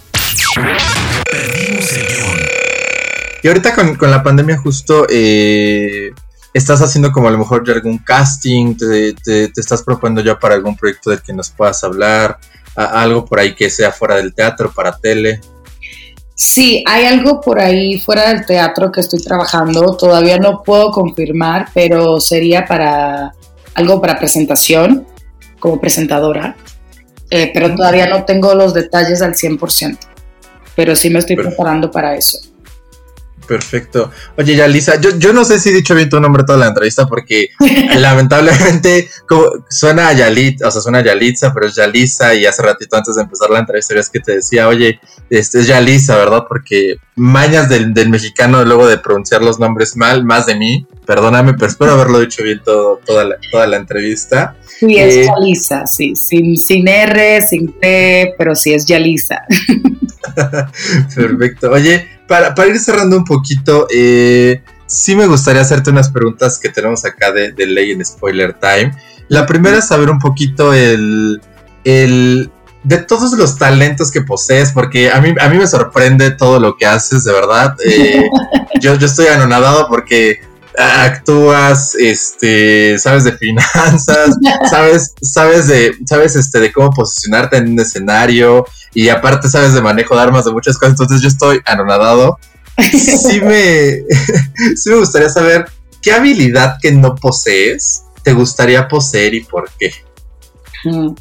Y 3.42 3.48
ahorita 3.48 3.76
con, 3.76 3.96
con 3.96 4.12
la 4.12 4.24
pandemia 4.24 4.58
justo 4.58 5.06
eh, 5.10 6.12
estás 6.54 6.82
haciendo 6.82 7.12
como 7.12 7.28
a 7.28 7.32
lo 7.32 7.38
mejor 7.38 7.66
ya 7.66 7.74
algún 7.74 7.98
casting, 7.98 8.76
te, 8.76 9.14
te, 9.14 9.52
estás 9.56 9.82
proponiendo 9.84 10.22
ya 10.22 10.40
para 10.40 10.56
algún 10.56 10.78
proyecto 10.78 11.10
del 11.10 11.22
que 11.22 11.34
nos 11.34 11.50
puedas 11.50 11.84
hablar, 11.84 12.38
algo 12.76 13.26
por 13.26 13.40
ahí 13.40 13.56
que 13.56 13.70
sea 13.70 13.92
fuera 13.92 14.16
del 14.16 14.34
teatro, 14.34 14.72
para 14.74 14.98
tele. 14.98 15.40
Sí, 16.36 16.84
hay 16.88 17.06
algo 17.06 17.40
por 17.40 17.60
ahí 17.60 18.00
fuera 18.00 18.30
del 18.30 18.46
teatro 18.46 18.92
que 18.92 19.02
estoy 19.02 19.22
trabajando, 19.22 19.96
todavía 19.96 20.38
no 20.38 20.64
puedo 20.64 20.92
confirmar, 20.92 21.68
pero 21.74 22.20
sería 22.20 22.66
para 22.66 23.34
algo 23.76 24.02
para 24.02 24.18
presentación 24.18 25.06
como 25.60 25.80
presentadora, 25.80 26.56
eh, 27.30 27.52
pero 27.54 27.76
todavía 27.76 28.08
no 28.08 28.26
tengo 28.26 28.54
los 28.56 28.74
detalles 28.74 29.22
al 29.22 29.36
100%, 29.36 29.98
pero 30.76 30.96
sí 30.96 31.10
me 31.10 31.20
estoy 31.20 31.36
preparando 31.36 31.92
para 31.92 32.16
eso. 32.16 32.53
Perfecto. 33.48 34.10
Oye, 34.38 34.56
Yalisa, 34.56 35.00
yo, 35.00 35.12
yo 35.18 35.34
no 35.34 35.44
sé 35.44 35.60
si 35.60 35.70
he 35.70 35.74
dicho 35.74 35.96
bien 35.96 36.10
tu 36.10 36.20
nombre 36.20 36.44
toda 36.44 36.58
la 36.58 36.68
entrevista 36.68 37.08
porque 37.08 37.50
lamentablemente 37.98 39.10
suena 39.70 40.10
a 40.10 40.14
Yalit, 40.14 40.64
o 40.64 40.72
sea, 40.72 40.82
suena 40.82 41.00
a 41.00 41.04
Yalitza, 41.04 41.54
pero 41.54 41.68
es 41.68 41.76
Yalisa 41.76 42.34
y 42.34 42.46
hace 42.46 42.62
ratito 42.62 42.96
antes 42.96 43.16
de 43.16 43.24
empezar 43.24 43.50
la 43.50 43.60
entrevista 43.60 44.00
es 44.00 44.10
que 44.10 44.20
te 44.20 44.36
decía, 44.36 44.68
oye, 44.68 45.00
este 45.30 45.60
es 45.60 45.68
Yalisa, 45.68 46.16
¿verdad? 46.18 46.46
Porque 46.48 46.98
mañas 47.16 47.70
del, 47.70 47.94
del, 47.94 48.10
mexicano 48.10 48.64
luego 48.64 48.88
de 48.88 48.98
pronunciar 48.98 49.42
los 49.42 49.60
nombres 49.60 49.96
mal, 49.98 50.24
más 50.24 50.46
de 50.46 50.56
mí, 50.56 50.88
perdóname, 51.06 51.54
pero 51.54 51.68
espero 51.68 51.92
haberlo 51.94 52.20
dicho 52.20 52.44
bien 52.44 52.62
todo, 52.64 53.00
toda, 53.06 53.26
la, 53.26 53.36
toda 53.52 53.68
la 53.68 53.78
entrevista. 53.78 54.56
Sí, 54.80 54.98
es 54.98 55.16
eh, 55.16 55.26
Yalisa, 55.28 55.88
sí, 55.88 56.16
sin, 56.16 56.58
sin 56.58 56.88
R, 56.88 57.42
sin 57.42 57.80
T, 57.80 58.36
pero 58.38 58.56
sí 58.56 58.74
es 58.74 58.86
Yalisa. 58.86 59.44
Perfecto. 61.16 61.72
Oye, 61.72 62.08
para, 62.28 62.68
ir 62.68 62.80
cerrando 62.80 63.18
un 63.18 63.26
poquito, 63.26 63.88
eh, 63.94 64.62
sí 64.86 65.16
me 65.16 65.28
gustaría 65.28 65.62
hacerte 65.62 65.90
unas 65.90 66.10
preguntas 66.10 66.60
que 66.60 66.70
tenemos 66.70 67.06
acá 67.06 67.32
de, 67.32 67.54
ley 67.66 67.92
en 67.92 68.04
Spoiler 68.06 68.54
Time. 68.54 68.94
La 69.28 69.46
primera 69.46 69.78
es 69.78 69.88
saber 69.88 70.10
un 70.10 70.20
poquito 70.20 70.74
el, 70.74 71.42
el, 71.84 72.52
de 72.84 72.98
todos 72.98 73.34
los 73.34 73.58
talentos 73.58 74.12
que 74.12 74.22
posees, 74.22 74.72
porque 74.72 75.12
a 75.12 75.22
mí, 75.22 75.34
a 75.40 75.50
mí 75.50 75.58
me 75.58 75.68
sorprende 75.68 76.32
todo 76.32 76.60
lo 76.60 76.76
que 76.76 76.86
haces, 76.86 77.24
de 77.24 77.34
verdad. 77.34 77.76
Eh, 77.86 78.24
yo, 78.82 78.96
yo 78.96 79.06
estoy 79.06 79.28
anonadado 79.28 79.88
porque 79.88 80.42
actúas, 80.78 81.96
este, 81.96 82.98
sabes 83.00 83.24
de 83.24 83.38
finanzas, 83.38 84.38
sabes, 84.70 85.14
sabes 85.22 85.68
de, 85.68 85.96
sabes 86.06 86.36
este, 86.36 86.60
de 86.60 86.72
cómo 86.72 86.90
posicionarte 86.90 87.58
en 87.58 87.74
un 87.74 87.80
escenario 87.80 88.66
y 88.94 89.10
aparte 89.10 89.50
sabes 89.50 89.74
de 89.74 89.82
manejo 89.82 90.16
de 90.16 90.22
armas, 90.22 90.46
de 90.46 90.52
muchas 90.52 90.78
cosas, 90.78 90.92
entonces 90.92 91.22
yo 91.22 91.28
estoy 91.28 91.62
anonadado. 91.66 92.38
Sí 92.92 93.40
me, 93.42 94.02
sí 94.76 94.90
me 94.90 94.96
gustaría 94.96 95.30
saber 95.30 95.66
qué 96.02 96.12
habilidad 96.12 96.78
que 96.82 96.92
no 96.92 97.16
posees 97.16 98.04
te 98.24 98.34
gustaría 98.34 98.88
poseer 98.88 99.36
y 99.36 99.42
por 99.42 99.70
qué. 99.78 99.92
Mm, 100.86 101.14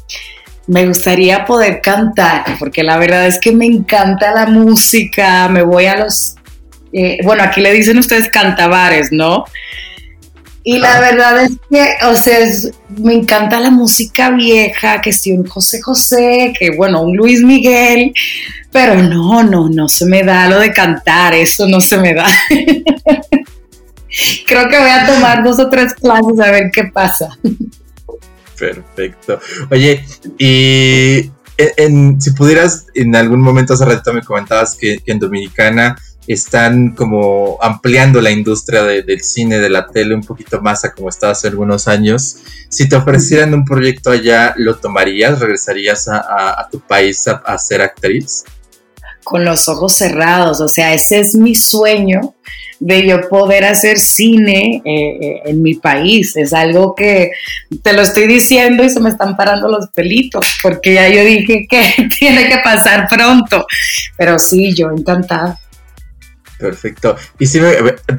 me 0.67 0.87
gustaría 0.87 1.45
poder 1.45 1.81
cantar, 1.81 2.57
porque 2.57 2.83
la 2.83 2.97
verdad 2.97 3.27
es 3.27 3.39
que 3.39 3.51
me 3.51 3.65
encanta 3.65 4.33
la 4.33 4.45
música, 4.45 5.47
me 5.49 5.61
voy 5.61 5.85
a 5.85 5.97
los 5.97 6.35
eh, 6.93 7.17
bueno, 7.23 7.43
aquí 7.43 7.61
le 7.61 7.73
dicen 7.73 7.97
ustedes 7.97 8.29
cantabares, 8.29 9.11
¿no? 9.11 9.45
Y 10.65 10.77
la 10.77 11.01
verdad 11.01 11.43
es 11.43 11.51
que, 11.69 12.05
o 12.05 12.15
sea, 12.15 12.37
me 12.97 13.13
encanta 13.13 13.59
la 13.59 13.69
música 13.69 14.29
vieja, 14.29 15.01
que 15.01 15.11
si 15.11 15.33
un 15.33 15.45
José 15.45 15.81
José, 15.81 16.53
que 16.57 16.71
bueno, 16.71 17.01
un 17.01 17.17
Luis 17.17 17.41
Miguel, 17.41 18.13
pero 18.71 18.95
no, 18.95 19.43
no, 19.43 19.67
no 19.67 19.89
se 19.89 20.05
me 20.05 20.23
da 20.23 20.47
lo 20.47 20.59
de 20.59 20.71
cantar, 20.71 21.33
eso 21.33 21.67
no 21.67 21.81
se 21.81 21.97
me 21.97 22.13
da. 22.13 22.27
Creo 24.47 24.69
que 24.69 24.79
voy 24.79 24.89
a 24.89 25.05
tomar 25.05 25.43
dos 25.43 25.59
o 25.59 25.69
tres 25.69 25.93
clases 25.95 26.39
a 26.39 26.51
ver 26.51 26.71
qué 26.71 26.85
pasa. 26.85 27.37
Perfecto. 28.57 29.39
Oye, 29.69 30.05
y 30.37 31.29
si 32.19 32.31
pudieras, 32.31 32.85
en 32.93 33.15
algún 33.15 33.41
momento 33.41 33.73
hace 33.73 33.83
ratito 33.83 34.13
me 34.13 34.21
comentabas 34.21 34.75
que 34.75 34.99
en 35.05 35.19
Dominicana 35.19 35.97
están 36.27 36.95
como 36.95 37.57
ampliando 37.61 38.21
la 38.21 38.31
industria 38.31 38.83
del 38.83 39.21
cine, 39.21 39.59
de 39.59 39.69
la 39.69 39.87
tele 39.87 40.15
un 40.15 40.23
poquito 40.23 40.61
más 40.61 40.85
a 40.85 40.93
como 40.93 41.09
estaba 41.09 41.33
hace 41.33 41.47
algunos 41.47 41.87
años. 41.87 42.37
Si 42.69 42.87
te 42.87 42.95
ofrecieran 42.95 43.53
un 43.53 43.65
proyecto 43.65 44.11
allá, 44.11 44.53
¿lo 44.57 44.75
tomarías? 44.75 45.39
¿Regresarías 45.39 46.07
a, 46.07 46.67
tu 46.71 46.79
país 46.79 47.27
a, 47.27 47.57
ser 47.57 47.81
actriz? 47.81 48.43
Con 49.23 49.45
los 49.45 49.69
ojos 49.69 49.93
cerrados, 49.93 50.59
o 50.59 50.67
sea, 50.67 50.93
ese 50.93 51.19
es 51.19 51.35
mi 51.35 51.55
sueño 51.55 52.35
de 52.79 53.07
yo 53.07 53.29
poder 53.29 53.63
hacer 53.63 53.97
cine 53.97 54.81
eh, 54.83 55.17
eh, 55.21 55.41
en 55.45 55.61
mi 55.61 55.75
país. 55.75 56.35
Es 56.35 56.51
algo 56.51 56.93
que 56.93 57.31
te 57.81 57.93
lo 57.93 58.01
estoy 58.01 58.27
diciendo 58.27 58.83
y 58.83 58.89
se 58.89 58.99
me 58.99 59.09
están 59.09 59.37
parando 59.37 59.69
los 59.69 59.87
pelitos, 59.89 60.45
porque 60.61 60.95
ya 60.95 61.07
yo 61.07 61.23
dije 61.23 61.65
que 61.69 62.09
tiene 62.19 62.49
que 62.49 62.57
pasar 62.63 63.07
pronto. 63.07 63.65
Pero 64.17 64.37
sí, 64.37 64.73
yo 64.75 64.89
encantada. 64.89 65.57
Perfecto. 66.57 67.15
Y 67.39 67.47
si 67.47 67.59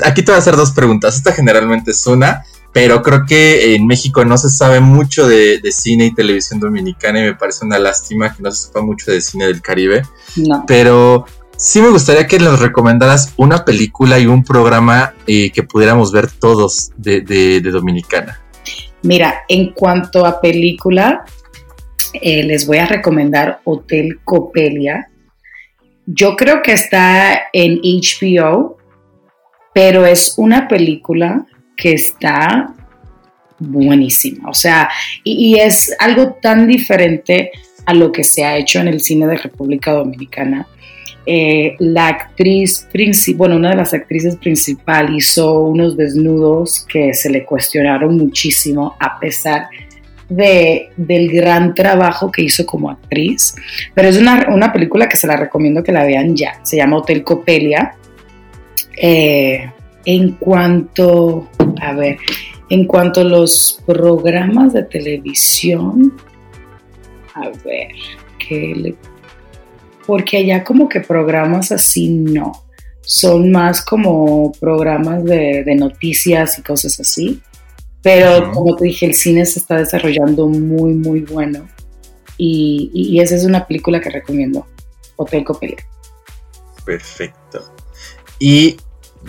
aquí 0.04 0.22
te 0.22 0.32
voy 0.32 0.36
a 0.36 0.38
hacer 0.38 0.56
dos 0.56 0.72
preguntas. 0.72 1.16
Esta 1.16 1.32
generalmente 1.32 1.92
es 1.92 2.06
una, 2.06 2.44
pero 2.72 3.02
creo 3.02 3.24
que 3.26 3.74
en 3.74 3.86
México 3.86 4.24
no 4.24 4.36
se 4.36 4.48
sabe 4.48 4.80
mucho 4.80 5.28
de, 5.28 5.60
cine 5.70 6.06
y 6.06 6.14
televisión 6.14 6.60
dominicana 6.60 7.20
y 7.20 7.22
me 7.22 7.34
parece 7.34 7.64
una 7.64 7.78
lástima 7.78 8.34
que 8.34 8.42
no 8.42 8.50
se 8.50 8.66
sepa 8.66 8.82
mucho 8.82 9.10
de 9.10 9.20
cine 9.20 9.46
del 9.46 9.62
Caribe. 9.62 10.02
No. 10.36 10.64
Pero 10.66 11.24
sí 11.56 11.80
me 11.80 11.88
gustaría 11.88 12.26
que 12.26 12.38
nos 12.38 12.60
recomendaras 12.60 13.32
una 13.36 13.64
película 13.64 14.18
y 14.18 14.26
un 14.26 14.42
programa 14.42 15.14
eh, 15.26 15.50
que 15.52 15.62
pudiéramos 15.62 16.12
ver 16.12 16.30
todos 16.30 16.90
de, 16.96 17.20
de, 17.20 17.60
Dominicana. 17.60 18.40
Mira, 19.02 19.42
en 19.48 19.72
cuanto 19.72 20.26
a 20.26 20.40
película, 20.40 21.24
eh, 22.14 22.42
les 22.42 22.66
voy 22.66 22.78
a 22.78 22.86
recomendar 22.86 23.60
Hotel 23.64 24.20
Copelia 24.24 25.10
yo 26.06 26.36
creo 26.36 26.62
que 26.62 26.72
está 26.72 27.48
en 27.52 27.80
HBO, 27.82 28.76
pero 29.74 30.06
es 30.06 30.34
una 30.36 30.68
película 30.68 31.46
que 31.76 31.92
está 31.92 32.74
buenísima. 33.58 34.48
O 34.48 34.54
sea, 34.54 34.88
y, 35.22 35.58
es 35.58 35.94
algo 35.98 36.34
tan 36.40 36.66
diferente 36.66 37.50
a 37.86 37.94
lo 37.94 38.12
que 38.12 38.24
se 38.24 38.44
ha 38.44 38.56
hecho 38.56 38.80
en 38.80 38.88
el 38.88 39.00
cine 39.00 39.26
de 39.26 39.36
República 39.36 39.92
Dominicana. 39.92 40.66
Eh, 41.26 41.76
la 41.78 42.08
actriz 42.08 42.86
principal, 42.92 43.38
bueno, 43.38 43.56
una 43.56 43.70
de 43.70 43.76
las 43.76 43.94
actrices 43.94 44.36
principal 44.36 45.14
hizo 45.16 45.60
unos 45.60 45.96
desnudos 45.96 46.84
que 46.86 47.14
se 47.14 47.30
le 47.30 47.46
cuestionaron 47.46 48.16
muchísimo 48.18 48.94
a 49.00 49.18
pesar 49.18 49.68
de, 49.70 49.93
del 50.28 51.30
gran 51.30 51.74
trabajo 51.74 52.30
que 52.30 52.42
hizo 52.42 52.64
como 52.64 52.90
actriz, 52.90 53.54
pero 53.94 54.08
es 54.08 54.18
una, 54.18 54.72
película 54.72 55.08
que 55.08 55.16
se 55.16 55.26
la 55.26 55.36
recomiendo 55.36 55.82
que 55.82 55.92
la 55.92 56.04
vean 56.04 56.34
ya, 56.34 56.60
se 56.62 56.76
llama 56.76 56.98
Hotel 56.98 57.22
Copelia. 57.22 57.96
Eh, 58.96 59.70
en 60.06 60.32
cuanto, 60.32 61.48
a 61.80 61.92
ver, 61.94 62.18
en 62.68 62.86
cuanto 62.86 63.22
a 63.22 63.24
los 63.24 63.82
programas 63.86 64.72
de 64.72 64.82
televisión, 64.84 66.14
a 67.34 67.48
ver, 67.64 67.88
¿qué 68.38 68.74
le 68.74 68.94
porque 70.06 70.38
allá 70.38 70.64
como 70.64 70.88
que 70.88 71.00
programas 71.00 71.72
así 71.72 72.08
no. 72.08 72.64
Son 73.02 73.50
más 73.50 73.84
como 73.84 74.52
programas 74.52 75.24
de, 75.24 75.64
noticias 75.76 76.58
y 76.58 76.62
cosas 76.62 77.00
así. 77.00 77.40
Pero 78.04 78.52
como 78.52 78.76
te 78.76 78.84
dije, 78.84 79.06
el 79.06 79.14
cine 79.14 79.46
se 79.46 79.60
está 79.60 79.78
desarrollando 79.78 80.46
muy, 80.46 80.92
muy 80.92 81.20
bueno. 81.20 81.66
Y, 82.36 83.18
esa 83.18 83.34
es 83.34 83.44
una 83.44 83.66
película 83.66 83.98
que 83.98 84.10
recomiendo, 84.10 84.66
Hotel 85.16 85.42
Copelia. 85.42 85.78
Perfecto. 86.84 87.72
Y 88.38 88.76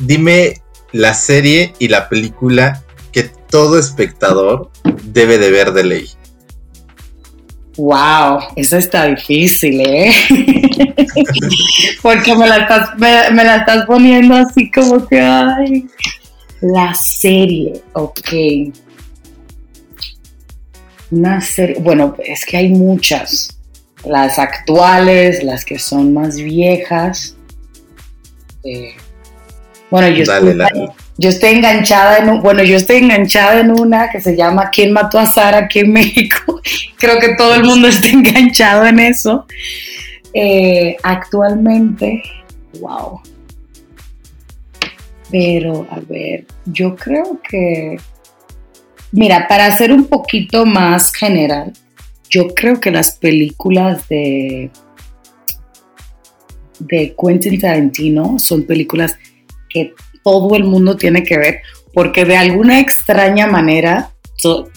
dime 0.02 0.62
la 0.92 1.14
serie 1.14 1.74
y 1.80 1.88
la 1.88 2.10
película 2.10 2.84
que 3.14 3.24
todo 3.50 3.80
espectador 3.80 4.70
debe 5.06 5.38
de 5.38 5.52
ver 5.52 5.72
de 5.72 5.84
ley. 5.86 6.10
Wow, 7.78 8.40
eso 8.58 8.76
está 8.76 9.06
difícil, 9.06 9.80
¿eh? 9.80 10.12
Porque 12.02 12.36
me 12.36 12.48
la, 12.48 12.58
estás, 12.58 12.98
me, 12.98 13.44
la 13.44 13.58
estás 13.58 13.86
poniendo 13.86 14.36
así 14.36 14.70
como 14.70 15.08
que, 15.08 15.22
ay, 15.22 15.88
la 16.74 16.96
serie, 16.96 17.74
ok. 17.94 18.74
Una 21.12 21.40
serie, 21.40 21.78
bueno, 21.80 22.16
es 22.18 22.44
que 22.44 22.58
hay 22.58 22.70
muchas. 22.70 23.60
Las 24.04 24.40
actuales, 24.40 25.44
las 25.44 25.64
que 25.64 25.78
son 25.78 26.14
más 26.14 26.38
viejas. 26.38 27.36
Eh, 28.64 28.96
bueno, 29.92 30.10
yo 30.10 30.24
estoy, 30.24 30.58
yo 31.18 31.30
estoy 31.30 31.50
enganchada 31.52 32.18
en, 32.18 32.42
bueno, 32.42 32.64
yo 32.64 32.78
estoy 32.78 32.98
enganchada 32.98 33.60
en 33.60 33.72
una 33.72 34.10
que 34.10 34.20
se 34.20 34.36
llama 34.36 34.72
¿Quién 34.72 34.92
mató 34.92 35.20
a 35.20 35.28
Sara 35.28 35.60
aquí 35.60 35.80
en 35.80 35.94
México? 35.94 36.62
Creo 36.98 37.20
que 37.20 37.36
todo 37.36 37.54
el 37.54 37.64
mundo 37.64 37.88
está 37.88 38.08
enganchado 38.08 38.86
en 38.88 39.00
eso. 39.00 39.46
Eh, 40.34 40.98
actualmente, 41.04 42.24
wow. 42.80 43.22
Pero, 45.32 45.88
a 45.90 46.00
ver, 46.00 46.46
yo 46.66 46.96
creo 46.96 47.40
que, 47.48 47.98
mira, 49.12 49.48
para 49.48 49.76
ser 49.76 49.92
un 49.92 50.06
poquito 50.06 50.66
más 50.66 51.12
general, 51.14 51.74
yo 52.30 52.50
creo 52.50 52.80
que 52.80 52.92
las 52.92 53.18
películas 53.18 54.08
de, 54.08 54.70
de 56.80 57.16
Quentin 57.20 57.60
Tarantino 57.60 58.38
son 58.40 58.64
películas 58.64 59.18
que 59.70 59.94
todo 60.24 60.56
el 60.56 60.64
mundo 60.64 60.96
tiene 60.96 61.24
que 61.24 61.38
ver, 61.38 61.62
porque 61.94 62.26
de 62.26 62.38
alguna 62.38 62.80
extraña 62.80 63.48
manera 63.48 64.12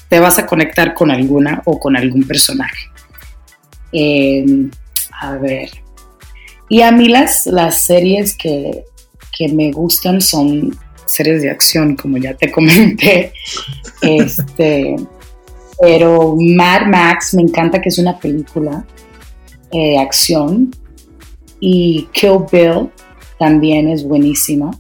te 0.09 0.21
vas 0.21 0.39
a 0.39 0.47
conectar 0.47 0.95
con 0.95 1.11
alguna 1.11 1.63
o 1.65 1.79
con 1.79 1.97
algún 1.97 2.25
personaje. 2.25 2.87
Em, 3.93 4.71
a 5.21 5.33
ver. 5.37 5.71
Y 6.69 6.83
a 6.83 6.93
mí 6.93 7.09
las, 7.09 7.47
las 7.47 7.79
series 7.79 8.37
que, 8.37 8.85
que, 9.39 9.49
me 9.49 9.71
gustan 9.71 10.21
son 10.21 10.77
series 11.07 11.43
de 11.43 11.51
acción, 11.51 11.97
como 11.97 12.19
ya 12.19 12.35
te 12.35 12.51
comenté. 12.53 13.33
este, 14.03 14.97
pero 15.81 16.37
Mad 16.39 16.87
Max 16.87 17.35
me 17.35 17.43
encanta 17.43 17.81
que 17.81 17.89
es 17.89 17.99
una 17.99 18.19
película 18.19 18.85
de 19.73 19.99
acción. 19.99 20.71
Y 21.61 22.09
Kill 22.13 22.45
Bill 22.51 22.91
también 23.39 23.89
es 23.89 24.05
buenísima. 24.05 24.71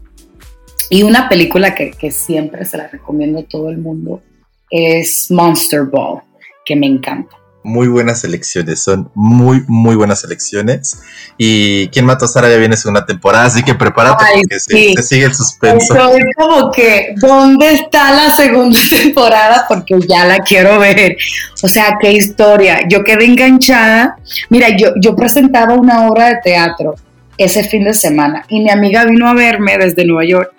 Y 0.90 1.02
una 1.02 1.28
película 1.28 1.74
que, 1.74 2.10
siempre 2.10 2.64
se 2.64 2.78
la 2.78 2.88
recomiendo 2.88 3.40
a 3.40 3.42
todo 3.42 3.68
el 3.70 3.78
mundo 3.78 4.22
es 4.70 5.30
Monster 5.30 5.84
Ball, 5.84 6.22
que 6.64 6.76
me 6.76 6.86
encanta. 6.86 7.36
Muy 7.68 7.86
buenas 7.86 8.24
elecciones, 8.24 8.82
son 8.82 9.10
muy, 9.14 9.62
muy 9.68 9.94
buenas 9.94 10.24
elecciones. 10.24 11.00
Y 11.36 11.88
Quién 11.88 12.06
mató 12.06 12.24
a 12.24 12.28
Sara 12.28 12.48
ya 12.48 12.56
viene 12.56 12.76
segunda 12.76 13.04
temporada, 13.04 13.44
así 13.44 13.62
que 13.62 13.74
prepárate 13.74 14.24
porque 14.34 14.58
se, 14.58 15.02
sigue 15.02 15.26
el 15.26 15.34
suspenso. 15.34 15.94
Estoy 15.94 16.20
como 16.36 16.70
que, 16.70 17.14
¿dónde 17.16 17.74
está 17.74 18.12
la 18.12 18.34
segunda 18.34 18.78
temporada? 18.90 19.66
Porque 19.68 19.96
ya 20.08 20.24
la 20.24 20.38
quiero 20.38 20.78
ver. 20.78 21.16
O 21.62 21.68
sea, 21.68 21.98
qué 22.00 22.12
historia. 22.12 22.80
Yo 22.88 23.04
quedé 23.04 23.26
enganchada. 23.26 24.16
Mira, 24.48 24.68
yo, 24.76 24.92
yo 25.00 25.14
presentaba 25.14 25.74
una 25.74 26.08
obra 26.08 26.28
de 26.30 26.36
teatro 26.42 26.94
ese 27.36 27.62
fin 27.64 27.84
de 27.84 27.94
semana 27.94 28.44
y 28.48 28.60
mi 28.60 28.70
amiga 28.70 29.04
vino 29.04 29.28
a 29.28 29.34
verme 29.34 29.78
desde 29.78 30.04
Nueva 30.04 30.24
York 30.24 30.52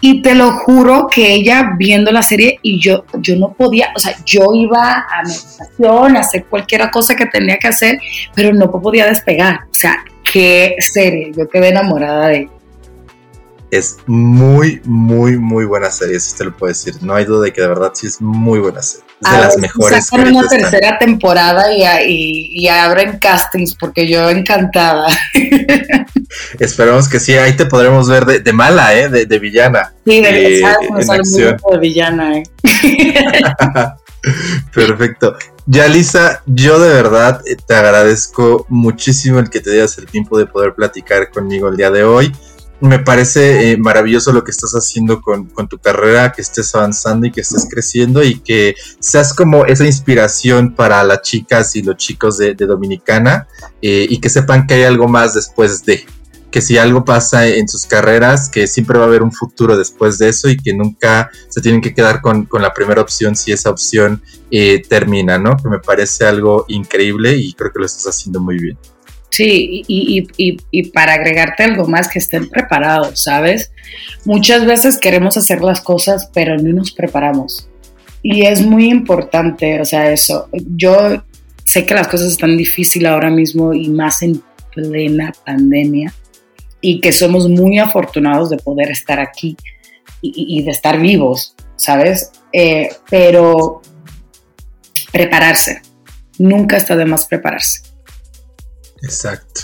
y 0.00 0.22
te 0.22 0.34
lo 0.34 0.52
juro 0.52 1.08
que 1.10 1.34
ella 1.34 1.72
viendo 1.78 2.12
la 2.12 2.22
serie 2.22 2.58
y 2.62 2.80
yo, 2.80 3.04
yo 3.18 3.36
no 3.36 3.52
podía, 3.52 3.90
o 3.96 3.98
sea, 3.98 4.14
yo 4.24 4.52
iba 4.54 5.06
a 5.08 5.22
meditación, 5.22 6.16
a 6.16 6.20
hacer 6.20 6.44
cualquier 6.44 6.90
cosa 6.90 7.16
que 7.16 7.26
tenía 7.26 7.56
que 7.58 7.68
hacer, 7.68 7.98
pero 8.34 8.52
no 8.52 8.70
podía 8.70 9.06
despegar. 9.06 9.60
O 9.64 9.74
sea, 9.74 10.04
qué 10.30 10.76
serie, 10.78 11.32
yo 11.36 11.48
quedé 11.48 11.68
enamorada 11.68 12.28
de 12.28 12.48
es 13.76 13.96
muy, 14.06 14.80
muy, 14.84 15.38
muy 15.38 15.64
buena 15.64 15.90
serie, 15.90 16.20
si 16.20 16.36
te 16.36 16.44
lo 16.44 16.56
puedo 16.56 16.72
decir. 16.72 16.94
No 17.00 17.14
hay 17.14 17.24
duda 17.24 17.44
de 17.44 17.52
que 17.52 17.60
de 17.60 17.68
verdad 17.68 17.90
sí 17.94 18.06
es 18.06 18.20
muy 18.20 18.60
buena 18.60 18.80
serie. 18.82 19.04
Es 19.20 19.30
de 19.32 19.38
las 19.38 19.58
mejores. 19.58 20.06
Sacan 20.06 20.28
una 20.28 20.46
tercera 20.46 20.98
temporada 20.98 21.72
y, 21.72 21.82
y, 22.52 22.68
abren 22.68 23.18
castings 23.18 23.74
porque 23.74 24.08
yo 24.08 24.30
encantada. 24.30 25.08
Esperamos 26.58 27.08
que 27.08 27.20
sí, 27.20 27.32
ahí 27.34 27.54
te 27.54 27.66
podremos 27.66 28.08
ver 28.08 28.24
de, 28.24 28.52
mala, 28.52 28.94
¿eh? 28.94 29.08
De, 29.08 29.38
villana. 29.38 29.94
Sí, 30.04 30.22
de, 30.22 30.60
eh, 30.60 30.62
de 31.70 31.78
villana, 31.78 32.38
¿eh? 32.38 32.44
Perfecto. 34.74 35.36
Ya, 35.66 35.88
Lisa, 35.88 36.42
yo 36.46 36.78
de 36.78 36.88
verdad 36.92 37.40
eh, 37.46 37.56
te 37.66 37.74
agradezco 37.74 38.66
muchísimo 38.68 39.38
el 39.38 39.50
que 39.50 39.60
te 39.60 39.70
dieras 39.70 39.96
el 39.98 40.06
tiempo 40.06 40.38
de 40.38 40.46
poder 40.46 40.74
platicar 40.74 41.30
conmigo 41.30 41.68
el 41.68 41.76
día 41.76 41.90
de 41.90 42.04
hoy 42.04 42.32
me 42.80 42.98
parece 42.98 43.72
eh, 43.72 43.76
maravilloso 43.76 44.32
lo 44.32 44.44
que 44.44 44.50
estás 44.50 44.72
haciendo 44.72 45.20
con, 45.22 45.48
tu 45.68 45.78
carrera, 45.78 46.32
que 46.32 46.42
estés 46.42 46.74
avanzando 46.74 47.26
y 47.26 47.30
que 47.30 47.40
estés 47.40 47.66
creciendo 47.70 48.22
y 48.22 48.40
que 48.40 48.74
seas 49.00 49.32
como 49.32 49.64
esa 49.64 49.86
inspiración 49.86 50.74
para 50.74 51.02
las 51.04 51.22
chicas 51.22 51.76
y 51.76 51.82
los 51.82 51.96
chicos 51.96 52.36
de, 52.36 52.54
Dominicana 52.54 53.46
eh, 53.80 54.06
y 54.08 54.20
que 54.20 54.28
sepan 54.28 54.66
que 54.66 54.74
hay 54.74 54.82
algo 54.84 55.08
más 55.08 55.34
después 55.34 55.84
de, 55.84 56.04
que 56.54 56.60
si 56.60 56.78
algo 56.78 57.04
pasa 57.04 57.48
en 57.48 57.66
sus 57.66 57.84
carreras, 57.84 58.48
que 58.48 58.68
siempre 58.68 58.96
va 58.96 59.06
a 59.06 59.08
haber 59.08 59.24
un 59.24 59.32
futuro 59.32 59.76
después 59.76 60.18
de 60.18 60.28
eso 60.28 60.48
y 60.48 60.56
que 60.56 60.72
nunca 60.72 61.28
se 61.48 61.60
tienen 61.60 61.80
que 61.80 61.92
quedar 61.92 62.20
con, 62.20 62.48
la 62.60 62.72
primera 62.72 63.00
opción 63.00 63.34
si 63.34 63.50
esa 63.50 63.70
opción 63.70 64.22
eh, 64.52 64.80
termina, 64.88 65.36
¿no? 65.36 65.56
Que 65.56 65.68
me 65.68 65.80
parece 65.80 66.26
algo 66.26 66.64
increíble 66.68 67.34
y 67.36 67.54
creo 67.54 67.72
que 67.72 67.80
lo 67.80 67.86
estás 67.86 68.06
haciendo 68.06 68.40
muy 68.40 68.60
bien. 68.60 68.78
Sí, 69.30 69.82
y, 69.88 70.28
y, 70.36 70.56
y, 70.70 70.90
para 70.90 71.14
agregarte 71.14 71.64
algo 71.64 71.88
más, 71.88 72.06
que 72.06 72.20
estén 72.20 72.48
preparados, 72.48 73.24
¿sabes? 73.24 73.72
Muchas 74.24 74.64
veces 74.64 74.98
queremos 74.98 75.36
hacer 75.36 75.60
las 75.60 75.80
cosas, 75.80 76.30
pero 76.32 76.56
no 76.56 76.72
nos 76.72 76.92
preparamos. 76.92 77.68
Y 78.22 78.42
es 78.46 78.62
muy 78.62 78.90
importante, 78.90 79.80
o 79.80 79.84
sea, 79.84 80.12
eso. 80.12 80.48
Yo 80.52 81.24
sé 81.64 81.84
que 81.84 81.94
las 81.94 82.06
cosas 82.06 82.28
están 82.30 82.56
difíciles 82.56 83.10
ahora 83.10 83.30
mismo 83.30 83.74
y 83.74 83.88
más 83.88 84.22
en 84.22 84.40
plena 84.72 85.32
pandemia, 85.44 86.14
y 86.86 87.00
que 87.00 87.12
somos 87.12 87.48
muy 87.48 87.78
afortunados 87.78 88.50
de 88.50 88.58
poder 88.58 88.90
estar 88.90 89.18
aquí 89.18 89.56
y, 90.20 90.62
de 90.62 90.70
estar 90.70 91.00
vivos, 91.00 91.54
¿sabes? 91.76 92.30
Eh, 92.52 92.90
pero 93.08 93.80
prepararse, 95.10 95.80
nunca 96.38 96.76
está 96.76 96.94
de 96.94 97.06
más 97.06 97.24
prepararse. 97.24 97.80
Exacto. 99.02 99.62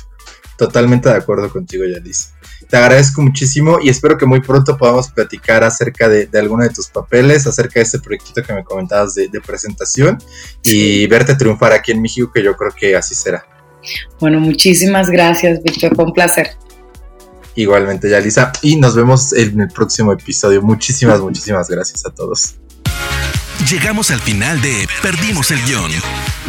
Totalmente 0.56 1.10
de 1.10 1.16
acuerdo 1.16 1.50
contigo, 1.50 1.84
Yalis. 1.84 2.32
Te 2.70 2.78
agradezco 2.78 3.20
muchísimo 3.20 3.78
y 3.82 3.90
espero 3.90 4.16
que 4.16 4.24
muy 4.24 4.40
pronto 4.40 4.78
podamos 4.78 5.10
platicar 5.10 5.62
acerca 5.62 6.08
de, 6.08 6.26
alguno 6.38 6.62
de 6.62 6.70
tus 6.70 6.88
papeles, 6.88 7.46
acerca 7.46 7.80
de 7.80 7.82
este 7.82 7.98
proyectito 7.98 8.42
que 8.42 8.54
me 8.54 8.64
comentabas 8.64 9.14
de, 9.14 9.28
presentación 9.46 10.16
y 10.62 11.06
verte 11.06 11.34
triunfar 11.34 11.72
aquí 11.72 11.92
en 11.92 12.00
México, 12.00 12.32
que 12.32 12.42
yo 12.42 12.56
creo 12.56 12.72
que 12.72 12.96
así 12.96 13.14
será. 13.14 13.44
Bueno, 14.20 14.40
muchísimas 14.40 15.10
gracias, 15.10 15.62
Víctor. 15.62 15.94
Fue 15.94 16.04
un 16.06 16.14
placer. 16.14 16.56
Igualmente, 17.54 18.08
Yalisa. 18.08 18.52
Y 18.62 18.76
nos 18.76 18.94
vemos 18.94 19.32
en 19.32 19.60
el 19.60 19.68
próximo 19.68 20.12
episodio. 20.12 20.62
Muchísimas, 20.62 21.20
muchísimas 21.20 21.68
gracias 21.68 22.06
a 22.06 22.10
todos. 22.10 22.54
Llegamos 23.68 24.10
al 24.10 24.20
final 24.20 24.60
de 24.62 24.88
Perdimos 25.02 25.50
el 25.50 25.62
Guión. 25.62 25.90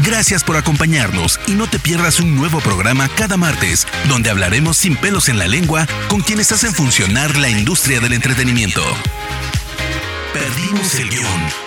Gracias 0.04 0.44
por 0.44 0.56
acompañarnos 0.56 1.40
y 1.46 1.52
no 1.52 1.70
te 1.70 1.78
pierdas 1.78 2.20
un 2.20 2.36
nuevo 2.36 2.60
programa 2.62 3.10
cada 3.16 3.38
martes, 3.38 3.86
donde 4.08 4.30
hablaremos 4.30 4.78
sin 4.78 4.96
pelos 4.96 5.28
en 5.28 5.38
la 5.38 5.48
lengua 5.48 5.86
con 6.10 6.22
quienes 6.22 6.52
hacen 6.52 6.74
funcionar 6.74 7.36
la 7.38 7.50
industria 7.50 8.00
del 8.00 8.14
entretenimiento. 8.14 8.82
Perdimos 10.34 10.96
el 10.96 11.10
Guión. 11.10 11.61